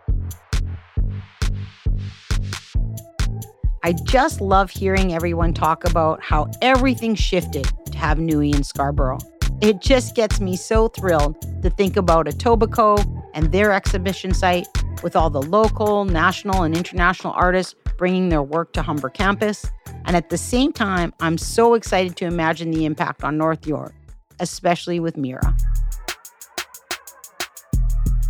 I 3.85 3.91
just 3.91 4.41
love 4.41 4.71
hearing 4.71 5.13
everyone 5.13 5.53
talk 5.53 5.87
about 5.87 6.23
how 6.23 6.49
everything 6.59 7.13
shifted 7.13 7.71
to 7.91 7.97
have 7.99 8.17
Nuit 8.17 8.55
in 8.55 8.63
Scarborough. 8.63 9.19
It 9.61 9.79
just 9.79 10.15
gets 10.15 10.41
me 10.41 10.55
so 10.55 10.87
thrilled 10.87 11.39
to 11.61 11.69
think 11.69 11.95
about 11.95 12.25
Etobicoke 12.25 13.05
and 13.35 13.51
their 13.51 13.71
exhibition 13.71 14.33
site 14.33 14.67
with 15.03 15.15
all 15.15 15.29
the 15.29 15.43
local, 15.43 16.03
national, 16.03 16.63
and 16.63 16.75
international 16.75 17.33
artists 17.33 17.75
bringing 17.95 18.29
their 18.29 18.41
work 18.41 18.73
to 18.73 18.81
Humber 18.81 19.09
campus. 19.09 19.67
And 20.05 20.15
at 20.15 20.31
the 20.31 20.37
same 20.39 20.73
time, 20.73 21.13
I'm 21.19 21.37
so 21.37 21.75
excited 21.75 22.15
to 22.15 22.25
imagine 22.25 22.71
the 22.71 22.85
impact 22.85 23.23
on 23.23 23.37
North 23.37 23.67
York, 23.67 23.93
especially 24.39 24.99
with 24.99 25.15
Meera. 25.15 25.55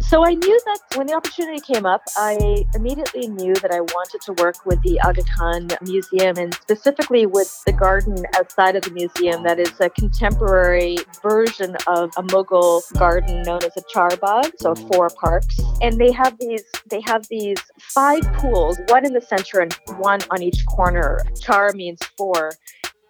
So 0.08 0.24
I 0.24 0.36
knew 0.36 0.60
that 0.66 0.80
when 0.96 1.08
the 1.08 1.14
opportunity 1.14 1.60
came 1.60 1.84
up, 1.84 2.04
I 2.16 2.64
immediately 2.76 3.28
knew 3.28 3.56
that 3.56 3.72
I 3.72 3.82
wanted 3.82 4.22
to 4.22 4.34
work 4.34 4.64
with 4.64 4.80
the 4.84 5.00
Aga 5.02 5.24
Khan 5.36 5.68
Museum 5.82 6.38
and 6.38 6.54
specifically 6.54 7.26
with 7.26 7.64
the 7.66 7.74
garden 7.74 8.24
outside 8.36 8.76
of 8.76 8.84
the 8.84 8.92
museum 8.92 9.42
that 9.44 9.60
is 9.60 9.74
a 9.80 9.90
contemporary 9.90 10.98
version 11.24 11.76
of 11.88 12.12
a 12.18 12.24
Mughal 12.24 12.82
garden 13.00 13.42
known 13.42 13.64
as 13.64 13.76
a 13.78 13.82
charbagh, 13.94 14.52
so 14.60 14.76
mm. 14.76 14.94
four 14.94 15.10
parks. 15.10 15.60
And 15.82 16.00
they 16.00 16.12
have 16.12 16.38
these 16.38 16.64
they 16.88 17.02
have 17.02 17.28
these 17.28 17.58
five 17.80 18.22
pools, 18.34 18.78
one 18.90 19.06
in 19.08 19.14
the 19.14 19.22
center 19.22 19.60
and 19.60 19.74
one 19.98 20.20
on 20.30 20.44
each 20.44 20.64
corner. 20.68 21.26
Char 21.42 21.72
means 21.74 22.00
four. 22.16 22.52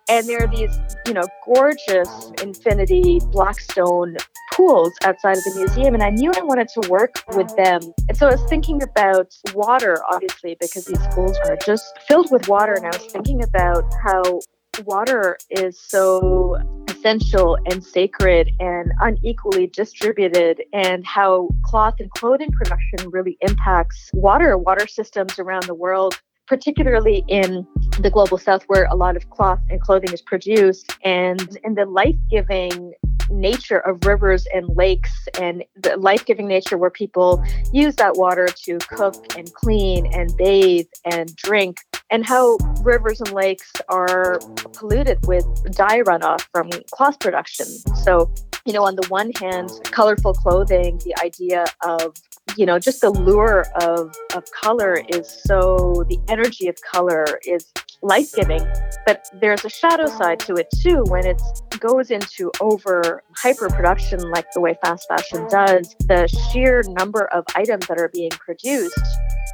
And 0.07 0.27
there 0.27 0.43
are 0.43 0.47
these, 0.47 0.77
you 1.07 1.13
know, 1.13 1.23
gorgeous 1.45 2.31
infinity 2.41 3.19
blackstone 3.31 4.17
pools 4.51 4.93
outside 5.03 5.37
of 5.37 5.43
the 5.43 5.53
museum. 5.55 5.93
And 5.93 6.03
I 6.03 6.09
knew 6.09 6.31
I 6.35 6.43
wanted 6.43 6.67
to 6.69 6.89
work 6.89 7.23
with 7.35 7.55
them. 7.55 7.81
And 8.07 8.17
so 8.17 8.27
I 8.27 8.31
was 8.31 8.43
thinking 8.49 8.81
about 8.81 9.35
water, 9.53 10.03
obviously, 10.09 10.57
because 10.59 10.85
these 10.85 11.05
pools 11.11 11.37
are 11.45 11.57
just 11.65 11.97
filled 12.07 12.31
with 12.31 12.47
water. 12.47 12.73
And 12.73 12.85
I 12.85 12.89
was 12.89 13.05
thinking 13.11 13.43
about 13.43 13.83
how 14.03 14.39
water 14.83 15.37
is 15.49 15.79
so 15.79 16.57
essential 16.89 17.57
and 17.69 17.83
sacred 17.83 18.51
and 18.59 18.91
unequally 18.99 19.67
distributed, 19.67 20.63
and 20.73 21.05
how 21.05 21.49
cloth 21.63 21.95
and 21.99 22.09
clothing 22.11 22.51
production 22.51 23.09
really 23.11 23.37
impacts 23.41 24.09
water, 24.13 24.57
water 24.57 24.87
systems 24.87 25.37
around 25.39 25.63
the 25.63 25.75
world 25.75 26.19
particularly 26.47 27.23
in 27.27 27.65
the 27.99 28.09
global 28.09 28.37
south 28.37 28.63
where 28.67 28.85
a 28.85 28.95
lot 28.95 29.15
of 29.15 29.29
cloth 29.29 29.59
and 29.69 29.81
clothing 29.81 30.11
is 30.13 30.21
produced 30.21 30.95
and 31.03 31.57
in 31.63 31.75
the 31.75 31.85
life-giving 31.85 32.93
nature 33.29 33.79
of 33.79 34.05
rivers 34.05 34.47
and 34.53 34.67
lakes 34.75 35.27
and 35.39 35.63
the 35.75 35.97
life-giving 35.97 36.47
nature 36.47 36.77
where 36.77 36.89
people 36.89 37.43
use 37.71 37.95
that 37.95 38.15
water 38.15 38.47
to 38.47 38.77
cook 38.79 39.15
and 39.37 39.53
clean 39.53 40.05
and 40.13 40.35
bathe 40.37 40.87
and 41.05 41.35
drink 41.35 41.79
and 42.11 42.25
how 42.25 42.57
rivers 42.81 43.19
and 43.21 43.31
lakes 43.31 43.71
are 43.89 44.39
polluted 44.73 45.17
with 45.25 45.45
dye 45.75 46.01
runoff 46.01 46.45
from 46.51 46.69
cloth 46.91 47.19
production. 47.19 47.65
So 48.03 48.31
you 48.65 48.73
know, 48.73 48.83
on 48.83 48.95
the 48.95 49.07
one 49.09 49.31
hand, 49.39 49.69
colorful 49.91 50.33
clothing, 50.33 50.99
the 51.05 51.15
idea 51.23 51.65
of 51.83 52.15
you 52.57 52.65
know, 52.65 52.79
just 52.79 53.01
the 53.01 53.09
lure 53.09 53.65
of, 53.81 54.15
of 54.35 54.49
color 54.51 55.01
is 55.09 55.27
so, 55.45 56.05
the 56.07 56.19
energy 56.27 56.67
of 56.67 56.77
color 56.81 57.25
is 57.45 57.71
life 58.01 58.33
giving. 58.33 58.65
But 59.05 59.27
there's 59.41 59.65
a 59.65 59.69
shadow 59.69 60.07
side 60.07 60.39
to 60.41 60.55
it 60.55 60.67
too 60.81 61.03
when 61.07 61.25
it 61.25 61.41
goes 61.79 62.11
into 62.11 62.51
over 62.61 63.23
hyper 63.35 63.69
production, 63.69 64.19
like 64.31 64.45
the 64.53 64.61
way 64.61 64.75
fast 64.81 65.07
fashion 65.07 65.47
does. 65.49 65.95
The 66.07 66.27
sheer 66.51 66.83
number 66.87 67.25
of 67.25 67.45
items 67.55 67.87
that 67.87 67.99
are 67.99 68.09
being 68.13 68.31
produced 68.31 68.99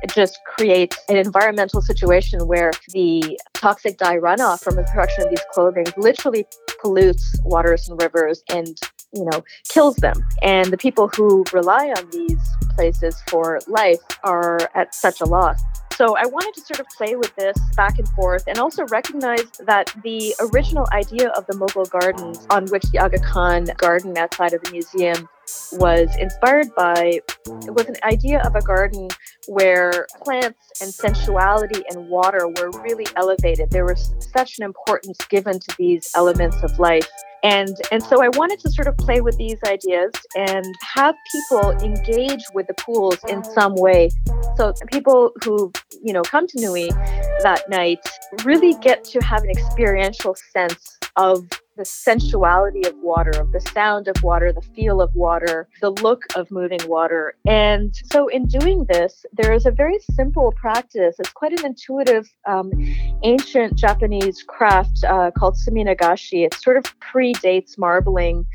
it 0.02 0.12
just 0.14 0.40
creates 0.46 0.98
an 1.10 1.18
environmental 1.18 1.82
situation 1.82 2.48
where 2.48 2.72
the 2.90 3.40
toxic 3.54 3.98
dye 3.98 4.18
runoff 4.18 4.62
from 4.62 4.76
the 4.76 4.84
production 4.84 5.24
of 5.26 5.30
these 5.30 5.44
clothing 5.54 5.86
literally 5.96 6.46
pollutes 6.82 7.40
waters 7.44 7.88
and 7.88 8.02
rivers 8.02 8.44
and 8.50 8.80
you 9.13 9.26
know 9.26 9.43
kills 9.69 9.95
them. 9.97 10.26
And 10.41 10.71
the 10.71 10.78
people 10.78 11.10
who 11.15 11.43
rely 11.54 11.93
on 11.97 12.10
these 12.12 12.41
places 12.76 13.21
for 13.28 13.60
life 13.67 14.00
are 14.24 14.60
at 14.76 14.93
such 14.95 15.21
a 15.21 15.26
loss. 15.26 15.62
So 15.95 16.15
I 16.17 16.26
wanted 16.26 16.56
to 16.56 16.62
sort 16.62 16.80
of 16.80 16.88
play 16.97 17.15
with 17.15 17.36
this 17.36 17.58
back 17.76 18.00
and 18.00 18.08
forth 18.10 18.45
and 18.47 18.58
also 18.58 18.86
recognize 18.88 19.52
that 19.65 19.93
the 20.04 20.34
original 20.39 20.88
idea 20.93 21.30
of 21.30 21.45
the 21.45 21.54
Mughal 21.54 21.88
gardens 21.89 22.47
on 22.50 22.65
which 22.67 22.84
the 22.91 22.97
Aga 22.97 23.19
Khan 23.19 23.65
garden 23.78 24.17
outside 24.17 24.54
of 24.54 24.63
the 24.63 24.71
museum 24.71 25.30
was 25.74 26.16
inspired 26.18 26.68
by 26.76 27.22
it 27.48 27.74
was 27.74 27.88
an 27.88 27.96
idea 28.04 28.42
of 28.42 28.56
a 28.56 28.62
garden 28.62 29.08
where 29.48 30.08
plants 30.24 30.60
and 30.82 30.94
sensuality 30.94 31.84
and 31.90 32.10
water 32.10 32.48
were 32.48 32.72
really 32.82 33.08
elevated. 33.16 33.70
There 33.72 33.86
was 33.86 34.14
such 34.36 34.58
an 34.60 34.66
importance 34.66 35.18
given 35.30 35.60
to 35.60 35.76
these 35.78 36.12
elements 36.16 36.62
of 36.64 36.78
life 36.80 37.08
and 37.44 37.76
and 37.92 38.04
so 38.04 38.22
I 38.22 38.30
wanted 38.30 38.60
to 38.60 38.70
sort 38.70 38.88
of 38.88 38.98
play 38.98 39.22
with 39.22 39.38
these 39.38 39.58
ideas 39.66 40.12
and 40.36 40.66
have 40.82 41.16
people 41.32 41.72
engage 41.84 42.44
with 42.54 42.68
the 42.68 42.76
pools 42.76 43.18
in 43.28 43.44
some 43.44 43.76
way. 43.76 44.10
So 44.58 44.74
people 44.92 45.32
who 45.44 45.72
you 46.04 46.14
know 46.14 46.22
come 46.22 46.48
to 46.48 46.58
Nuit 46.60 46.92
that 47.44 47.64
night 47.70 48.00
really 48.44 48.76
get 48.76 49.04
to 49.06 49.20
have 49.22 49.44
an 49.44 49.50
experiential 49.50 50.36
sense 50.54 50.98
of 51.16 51.48
the 51.82 51.86
sensuality 51.86 52.86
of 52.86 52.94
water, 53.02 53.32
of 53.41 53.52
the 53.54 53.60
sound 53.60 54.08
of 54.08 54.15
water, 54.22 54.54
the 54.54 54.62
feel 54.62 55.02
of 55.02 55.12
water, 55.15 55.67
the 55.82 55.89
look 55.89 56.22
of 56.36 56.52
moving 56.52 56.80
water. 56.86 57.34
And 57.48 57.91
so, 58.12 58.28
in 58.28 58.46
doing 58.46 58.86
this, 58.88 59.26
there 59.34 59.52
is 59.52 59.65
a 59.65 59.72
very 59.72 59.98
simple 60.13 60.54
practice. 60.56 61.15
It's 61.17 61.32
quite 61.32 61.54
an 61.60 61.65
intuitive, 61.65 62.32
um, 62.48 62.70
ancient 63.24 63.80
Japanese 63.80 64.44
craft 64.44 65.04
uh, 65.06 65.32
called 65.36 65.56
suminagashi. 65.56 66.46
It 66.46 66.54
sort 66.54 66.78
of 66.78 66.84
predates 67.00 67.80
marbling 67.80 68.46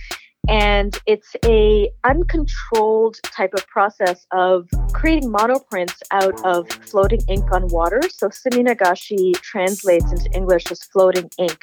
and 0.49 0.99
it's 1.07 1.35
a 1.45 1.91
uncontrolled 2.05 3.17
type 3.25 3.55
of 3.55 3.67
process 3.67 4.27
of 4.33 4.69
creating 4.93 5.31
monoprints 5.31 6.01
out 6.11 6.45
of 6.45 6.69
floating 6.69 7.21
ink 7.29 7.51
on 7.53 7.69
water. 7.69 8.01
So 8.11 8.29
suminagashi 8.29 9.35
translates 9.41 10.11
into 10.11 10.31
english 10.33 10.71
as 10.71 10.83
floating 10.85 11.31
ink. 11.39 11.63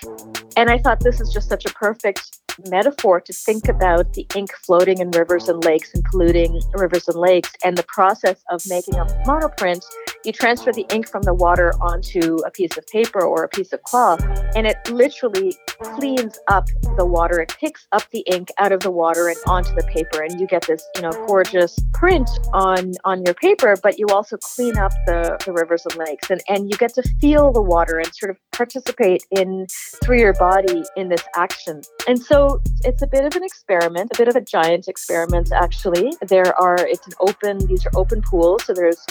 And 0.58 0.70
i 0.70 0.78
thought 0.78 1.00
this 1.00 1.22
is 1.22 1.32
just 1.34 1.50
such 1.50 1.66
a 1.66 1.70
perfect 1.70 2.40
metaphor 2.70 3.20
to 3.20 3.34
think 3.34 3.68
about 3.68 4.14
the 4.14 4.28
ink 4.36 4.52
floating 4.54 5.00
in 5.00 5.12
rivers 5.12 5.50
and 5.50 5.64
lakes 5.64 5.94
and 5.94 6.04
polluting 6.06 6.62
rivers 6.74 7.08
and 7.08 7.18
lakes 7.18 7.52
and 7.64 7.78
the 7.78 7.84
process 7.84 8.44
of 8.52 8.62
making 8.68 8.96
a 8.96 9.06
monoprint 9.26 9.84
you 10.26 10.32
transfer 10.32 10.72
the 10.72 10.86
ink 10.94 11.08
from 11.08 11.22
the 11.24 11.34
water 11.34 11.74
onto 11.82 12.38
a 12.46 12.52
piece 12.52 12.78
of 12.78 12.86
paper 12.88 13.22
or 13.22 13.44
a 13.44 13.50
piece 13.50 13.74
of 13.74 13.82
cloth 13.84 14.24
and 14.56 14.66
it 14.68 14.78
literally 14.90 15.56
cleans 15.82 16.40
up 16.48 16.68
the 16.98 17.06
water. 17.06 17.42
It 17.42 17.56
picks 17.60 17.88
up 17.92 18.04
the 18.12 18.24
ink 18.32 18.50
out 18.58 18.72
of 18.72 18.80
the 18.82 18.92
water 18.92 19.28
and 19.28 19.38
onto 19.48 19.74
the 19.76 19.84
paper 19.84 20.22
and 20.24 20.40
you 20.40 20.48
get 20.48 20.66
this 20.68 20.86
you 20.96 21.02
know 21.02 21.12
gorgeous 21.28 21.78
print 21.94 22.30
on 22.54 22.94
on 23.04 23.24
your 23.26 23.34
paper 23.34 23.76
but 23.82 24.00
you 24.00 24.08
also 24.08 24.38
clean 24.38 24.78
up 24.78 24.92
the, 25.06 25.38
the 25.46 25.52
rivers 25.52 25.86
and 25.86 25.96
lakes 25.96 26.30
and 26.30 26.42
and 26.48 26.70
you 26.70 26.78
get 26.78 26.94
to 26.94 27.04
feel 27.20 27.52
the 27.52 27.62
water 27.62 28.00
and 28.00 28.14
sort 28.16 28.30
of 28.30 28.38
participate 28.52 29.24
in 29.32 29.66
through 30.04 30.20
your 30.20 30.34
body 30.34 30.84
in 30.96 31.10
this 31.10 31.24
action. 31.36 31.82
And 32.08 32.22
so 32.22 32.62
it's 32.84 33.02
a 33.02 33.08
bit 33.08 33.26
of 33.26 33.36
an 33.36 33.44
experiment 33.44 34.12
a 34.14 34.18
bit 34.18 34.28
of 34.28 34.36
a 34.36 34.42
giant 34.42 34.88
experiment 34.88 35.52
actually. 35.52 36.14
There 36.28 36.56
are 36.62 36.78
it's 36.80 37.06
an 37.08 37.14
open 37.20 37.66
these 37.68 37.86
are 37.86 37.92
open 37.96 38.22
pools 38.22 38.64
so 38.66 38.74
there's 38.74 39.06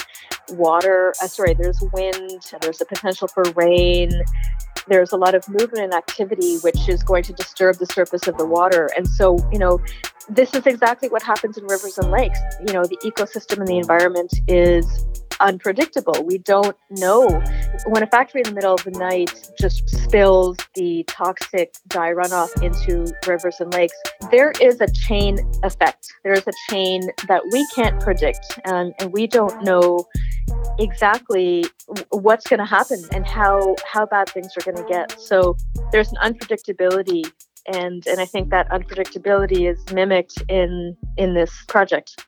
water 0.51 1.02
uh, 1.21 1.27
sorry 1.27 1.53
there's 1.53 1.81
wind 1.93 2.41
there's 2.61 2.81
a 2.81 2.85
potential 2.85 3.27
for 3.27 3.43
rain 3.55 4.11
there's 4.87 5.11
a 5.11 5.17
lot 5.17 5.35
of 5.35 5.47
movement 5.49 5.83
and 5.83 5.93
activity 5.93 6.57
which 6.57 6.89
is 6.89 7.03
going 7.03 7.23
to 7.23 7.33
disturb 7.33 7.77
the 7.77 7.85
surface 7.85 8.27
of 8.27 8.37
the 8.37 8.45
water. 8.45 8.89
And 8.97 9.07
so, 9.07 9.37
you 9.51 9.59
know, 9.59 9.79
this 10.29 10.53
is 10.53 10.65
exactly 10.65 11.09
what 11.09 11.23
happens 11.23 11.57
in 11.57 11.63
rivers 11.65 11.97
and 11.97 12.11
lakes. 12.11 12.39
You 12.65 12.73
know, 12.73 12.83
the 12.83 12.97
ecosystem 13.03 13.59
and 13.59 13.67
the 13.67 13.77
environment 13.77 14.33
is 14.47 15.05
unpredictable. 15.39 16.23
We 16.23 16.37
don't 16.37 16.77
know 16.91 17.27
when 17.87 18.03
a 18.03 18.07
factory 18.07 18.41
in 18.41 18.49
the 18.49 18.53
middle 18.53 18.73
of 18.73 18.83
the 18.83 18.91
night 18.91 19.51
just 19.59 19.89
spills 19.89 20.57
the 20.75 21.03
toxic 21.07 21.75
dye 21.87 22.11
runoff 22.11 22.61
into 22.61 23.13
rivers 23.27 23.59
and 23.59 23.73
lakes. 23.73 23.95
There 24.31 24.53
is 24.61 24.79
a 24.79 24.87
chain 24.87 25.39
effect. 25.63 26.07
There 26.23 26.33
is 26.33 26.45
a 26.47 26.53
chain 26.69 27.01
that 27.27 27.41
we 27.51 27.65
can't 27.75 27.99
predict, 27.99 28.59
and, 28.65 28.93
and 28.99 29.11
we 29.11 29.27
don't 29.27 29.63
know 29.63 30.05
exactly 30.79 31.65
what's 32.09 32.47
going 32.47 32.59
to 32.59 32.65
happen 32.65 32.99
and 33.11 33.27
how 33.27 33.75
how 33.91 34.05
bad 34.05 34.29
things 34.29 34.51
are 34.57 34.71
going 34.71 34.83
to 34.83 34.89
get. 34.91 35.19
So 35.19 35.55
there's 35.91 36.11
an 36.11 36.17
unpredictability 36.23 37.31
and 37.67 38.05
and 38.07 38.19
I 38.19 38.25
think 38.25 38.49
that 38.49 38.69
unpredictability 38.69 39.71
is 39.71 39.79
mimicked 39.93 40.41
in 40.49 40.97
in 41.17 41.33
this 41.33 41.51
project. 41.67 42.25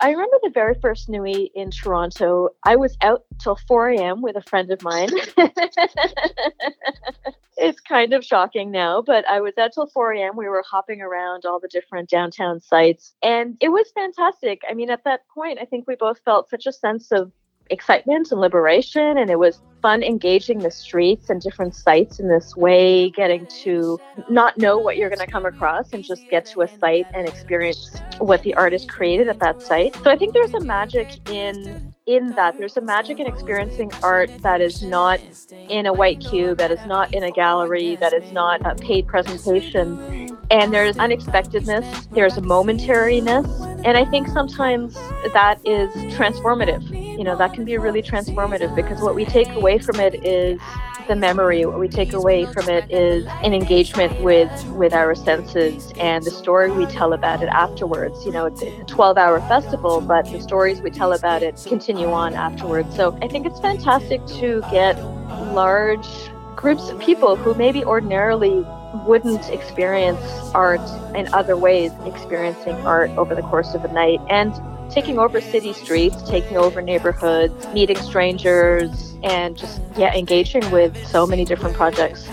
I 0.00 0.10
remember 0.10 0.38
the 0.42 0.50
very 0.50 0.74
first 0.82 1.08
Nuit 1.08 1.50
in 1.54 1.70
Toronto. 1.70 2.50
I 2.64 2.76
was 2.76 2.96
out 3.00 3.22
till 3.40 3.56
4 3.68 3.90
a.m. 3.90 4.22
with 4.22 4.36
a 4.36 4.42
friend 4.42 4.70
of 4.70 4.82
mine. 4.82 5.08
it's 7.56 7.80
kind 7.80 8.12
of 8.12 8.24
shocking 8.24 8.70
now, 8.70 9.00
but 9.00 9.26
I 9.28 9.40
was 9.40 9.54
out 9.56 9.72
till 9.72 9.86
4 9.86 10.12
a.m. 10.14 10.36
We 10.36 10.48
were 10.48 10.64
hopping 10.68 11.00
around 11.00 11.46
all 11.46 11.60
the 11.60 11.68
different 11.68 12.10
downtown 12.10 12.60
sites, 12.60 13.14
and 13.22 13.56
it 13.60 13.70
was 13.70 13.90
fantastic. 13.94 14.62
I 14.68 14.74
mean, 14.74 14.90
at 14.90 15.04
that 15.04 15.20
point, 15.32 15.58
I 15.62 15.64
think 15.64 15.86
we 15.86 15.94
both 15.94 16.18
felt 16.24 16.50
such 16.50 16.66
a 16.66 16.72
sense 16.72 17.10
of 17.12 17.32
excitement 17.70 18.30
and 18.30 18.40
liberation. 18.40 19.18
And 19.18 19.30
it 19.30 19.38
was 19.38 19.60
fun 19.82 20.02
engaging 20.02 20.60
the 20.60 20.70
streets 20.70 21.28
and 21.28 21.42
different 21.42 21.74
sites 21.74 22.18
in 22.18 22.28
this 22.28 22.56
way, 22.56 23.10
getting 23.10 23.46
to 23.62 23.98
not 24.30 24.56
know 24.56 24.78
what 24.78 24.96
you're 24.96 25.10
going 25.10 25.18
to 25.18 25.30
come 25.30 25.44
across 25.44 25.92
and 25.92 26.02
just 26.02 26.26
get 26.30 26.46
to 26.46 26.62
a 26.62 26.68
site 26.68 27.06
and 27.12 27.28
experience 27.28 28.00
what 28.18 28.42
the 28.42 28.54
artist 28.54 28.88
created 28.88 29.28
at 29.28 29.40
that 29.40 29.60
site. 29.60 29.94
So 29.96 30.10
I 30.10 30.16
think 30.16 30.32
there's 30.32 30.54
a 30.54 30.60
magic 30.60 31.10
in 31.28 31.94
in 32.06 32.32
that 32.32 32.56
there's 32.58 32.76
a 32.76 32.80
magic 32.80 33.18
in 33.18 33.26
experiencing 33.26 33.90
art 34.02 34.30
that 34.42 34.60
is 34.60 34.82
not 34.82 35.20
in 35.68 35.86
a 35.86 35.92
white 35.92 36.20
cube 36.20 36.58
that 36.58 36.70
is 36.70 36.84
not 36.84 37.12
in 37.14 37.22
a 37.22 37.30
gallery 37.30 37.96
that 37.96 38.12
is 38.12 38.30
not 38.32 38.60
a 38.66 38.74
paid 38.74 39.06
presentation 39.06 39.98
and 40.50 40.74
there's 40.74 40.98
unexpectedness 40.98 42.06
there's 42.12 42.36
a 42.36 42.42
momentariness 42.42 43.46
and 43.86 43.96
i 43.96 44.04
think 44.04 44.28
sometimes 44.28 44.94
that 45.32 45.58
is 45.64 45.88
transformative 46.14 46.84
you 47.16 47.24
know 47.24 47.36
that 47.36 47.52
can 47.52 47.64
be 47.64 47.78
really 47.78 48.02
transformative 48.02 48.74
because 48.74 49.00
what 49.00 49.14
we 49.14 49.24
take 49.24 49.48
away 49.50 49.78
from 49.78 50.00
it 50.00 50.24
is 50.24 50.60
the 51.06 51.16
memory. 51.16 51.64
What 51.66 51.78
we 51.78 51.88
take 51.88 52.12
away 52.12 52.46
from 52.46 52.68
it 52.68 52.90
is 52.90 53.26
an 53.42 53.52
engagement 53.54 54.20
with 54.22 54.50
with 54.70 54.92
our 54.92 55.14
senses 55.14 55.92
and 55.98 56.24
the 56.24 56.30
story 56.30 56.70
we 56.70 56.86
tell 56.86 57.12
about 57.12 57.42
it 57.42 57.48
afterwards. 57.48 58.24
You 58.24 58.32
know 58.32 58.46
it's 58.46 58.62
a 58.62 58.84
12 58.84 59.18
hour 59.18 59.40
festival 59.40 60.00
but 60.00 60.24
the 60.30 60.40
stories 60.40 60.80
we 60.80 60.90
tell 60.90 61.12
about 61.12 61.42
it 61.42 61.62
continue 61.66 62.10
on 62.10 62.34
afterwards. 62.34 62.94
So 62.96 63.18
i 63.22 63.28
think 63.28 63.46
it's 63.46 63.60
fantastic 63.60 64.24
to 64.40 64.62
get 64.70 64.94
large 65.52 66.06
groups 66.56 66.88
of 66.88 66.98
people 66.98 67.36
who 67.36 67.54
maybe 67.54 67.84
ordinarily 67.84 68.64
wouldn't 69.06 69.50
experience 69.50 70.20
art 70.54 70.80
in 71.14 71.32
other 71.34 71.56
ways 71.56 71.92
experiencing 72.06 72.74
art 72.86 73.10
over 73.10 73.34
the 73.34 73.42
course 73.42 73.74
of 73.74 73.84
a 73.84 73.92
night. 73.92 74.20
And 74.30 74.54
taking 74.90 75.18
over 75.18 75.40
city 75.40 75.72
streets, 75.72 76.22
taking 76.28 76.56
over 76.56 76.80
neighborhoods, 76.80 77.66
meeting 77.68 77.96
strangers, 77.96 79.14
and 79.22 79.56
just 79.56 79.80
yeah, 79.96 80.14
engaging 80.14 80.68
with 80.70 80.96
so 81.06 81.26
many 81.26 81.44
different 81.44 81.76
projects. 81.76 82.28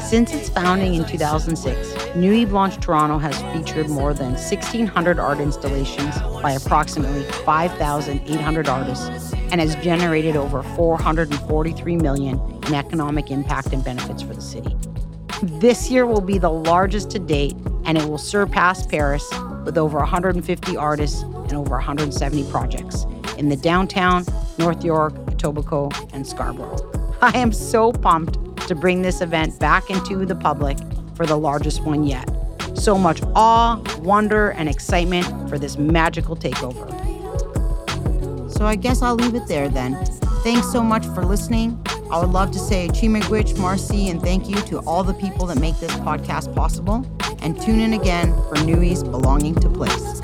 Since 0.00 0.32
its 0.32 0.48
founding 0.48 0.94
in 0.94 1.04
2006, 1.06 2.14
Nuit 2.14 2.48
Blanche 2.48 2.76
Toronto 2.76 3.18
has 3.18 3.40
featured 3.52 3.88
more 3.88 4.14
than 4.14 4.32
1,600 4.34 5.18
art 5.18 5.40
installations 5.40 6.14
by 6.42 6.52
approximately 6.52 7.24
5,800 7.44 8.68
artists 8.68 9.32
and 9.50 9.60
has 9.60 9.74
generated 9.76 10.36
over 10.36 10.62
443 10.62 11.96
million 11.96 12.38
in 12.66 12.74
economic 12.74 13.30
impact 13.30 13.72
and 13.72 13.82
benefits 13.82 14.22
for 14.22 14.34
the 14.34 14.40
city. 14.40 14.76
This 15.44 15.90
year 15.90 16.06
will 16.06 16.22
be 16.22 16.38
the 16.38 16.50
largest 16.50 17.10
to 17.10 17.18
date, 17.18 17.54
and 17.84 17.98
it 17.98 18.08
will 18.08 18.16
surpass 18.16 18.86
Paris 18.86 19.30
with 19.66 19.76
over 19.76 19.98
150 19.98 20.76
artists 20.78 21.20
and 21.20 21.52
over 21.52 21.72
170 21.72 22.50
projects 22.50 23.04
in 23.36 23.50
the 23.50 23.56
downtown, 23.56 24.24
North 24.56 24.82
York, 24.82 25.12
Etobicoke, 25.26 26.14
and 26.14 26.26
Scarborough. 26.26 27.18
I 27.20 27.36
am 27.36 27.52
so 27.52 27.92
pumped 27.92 28.38
to 28.68 28.74
bring 28.74 29.02
this 29.02 29.20
event 29.20 29.58
back 29.58 29.90
into 29.90 30.24
the 30.24 30.34
public 30.34 30.78
for 31.14 31.26
the 31.26 31.36
largest 31.36 31.82
one 31.82 32.04
yet. 32.04 32.26
So 32.74 32.96
much 32.96 33.20
awe, 33.34 33.82
wonder, 33.98 34.52
and 34.52 34.66
excitement 34.66 35.26
for 35.50 35.58
this 35.58 35.76
magical 35.76 36.36
takeover. 36.36 36.90
So 38.50 38.64
I 38.64 38.76
guess 38.76 39.02
I'll 39.02 39.14
leave 39.14 39.34
it 39.34 39.46
there 39.46 39.68
then. 39.68 40.02
Thanks 40.42 40.72
so 40.72 40.82
much 40.82 41.04
for 41.08 41.22
listening. 41.22 41.83
I 42.10 42.18
would 42.20 42.30
love 42.30 42.50
to 42.52 42.58
say 42.58 42.88
Chi-miigwech, 42.88 43.58
Marcy, 43.58 44.08
and 44.08 44.20
thank 44.20 44.48
you 44.48 44.56
to 44.56 44.78
all 44.80 45.02
the 45.02 45.14
people 45.14 45.46
that 45.46 45.58
make 45.58 45.78
this 45.78 45.92
podcast 45.96 46.54
possible. 46.54 47.06
And 47.40 47.60
tune 47.60 47.80
in 47.80 47.94
again 47.94 48.32
for 48.48 48.56
Nuit's 48.56 49.02
Belonging 49.02 49.54
to 49.56 49.68
Place. 49.68 50.23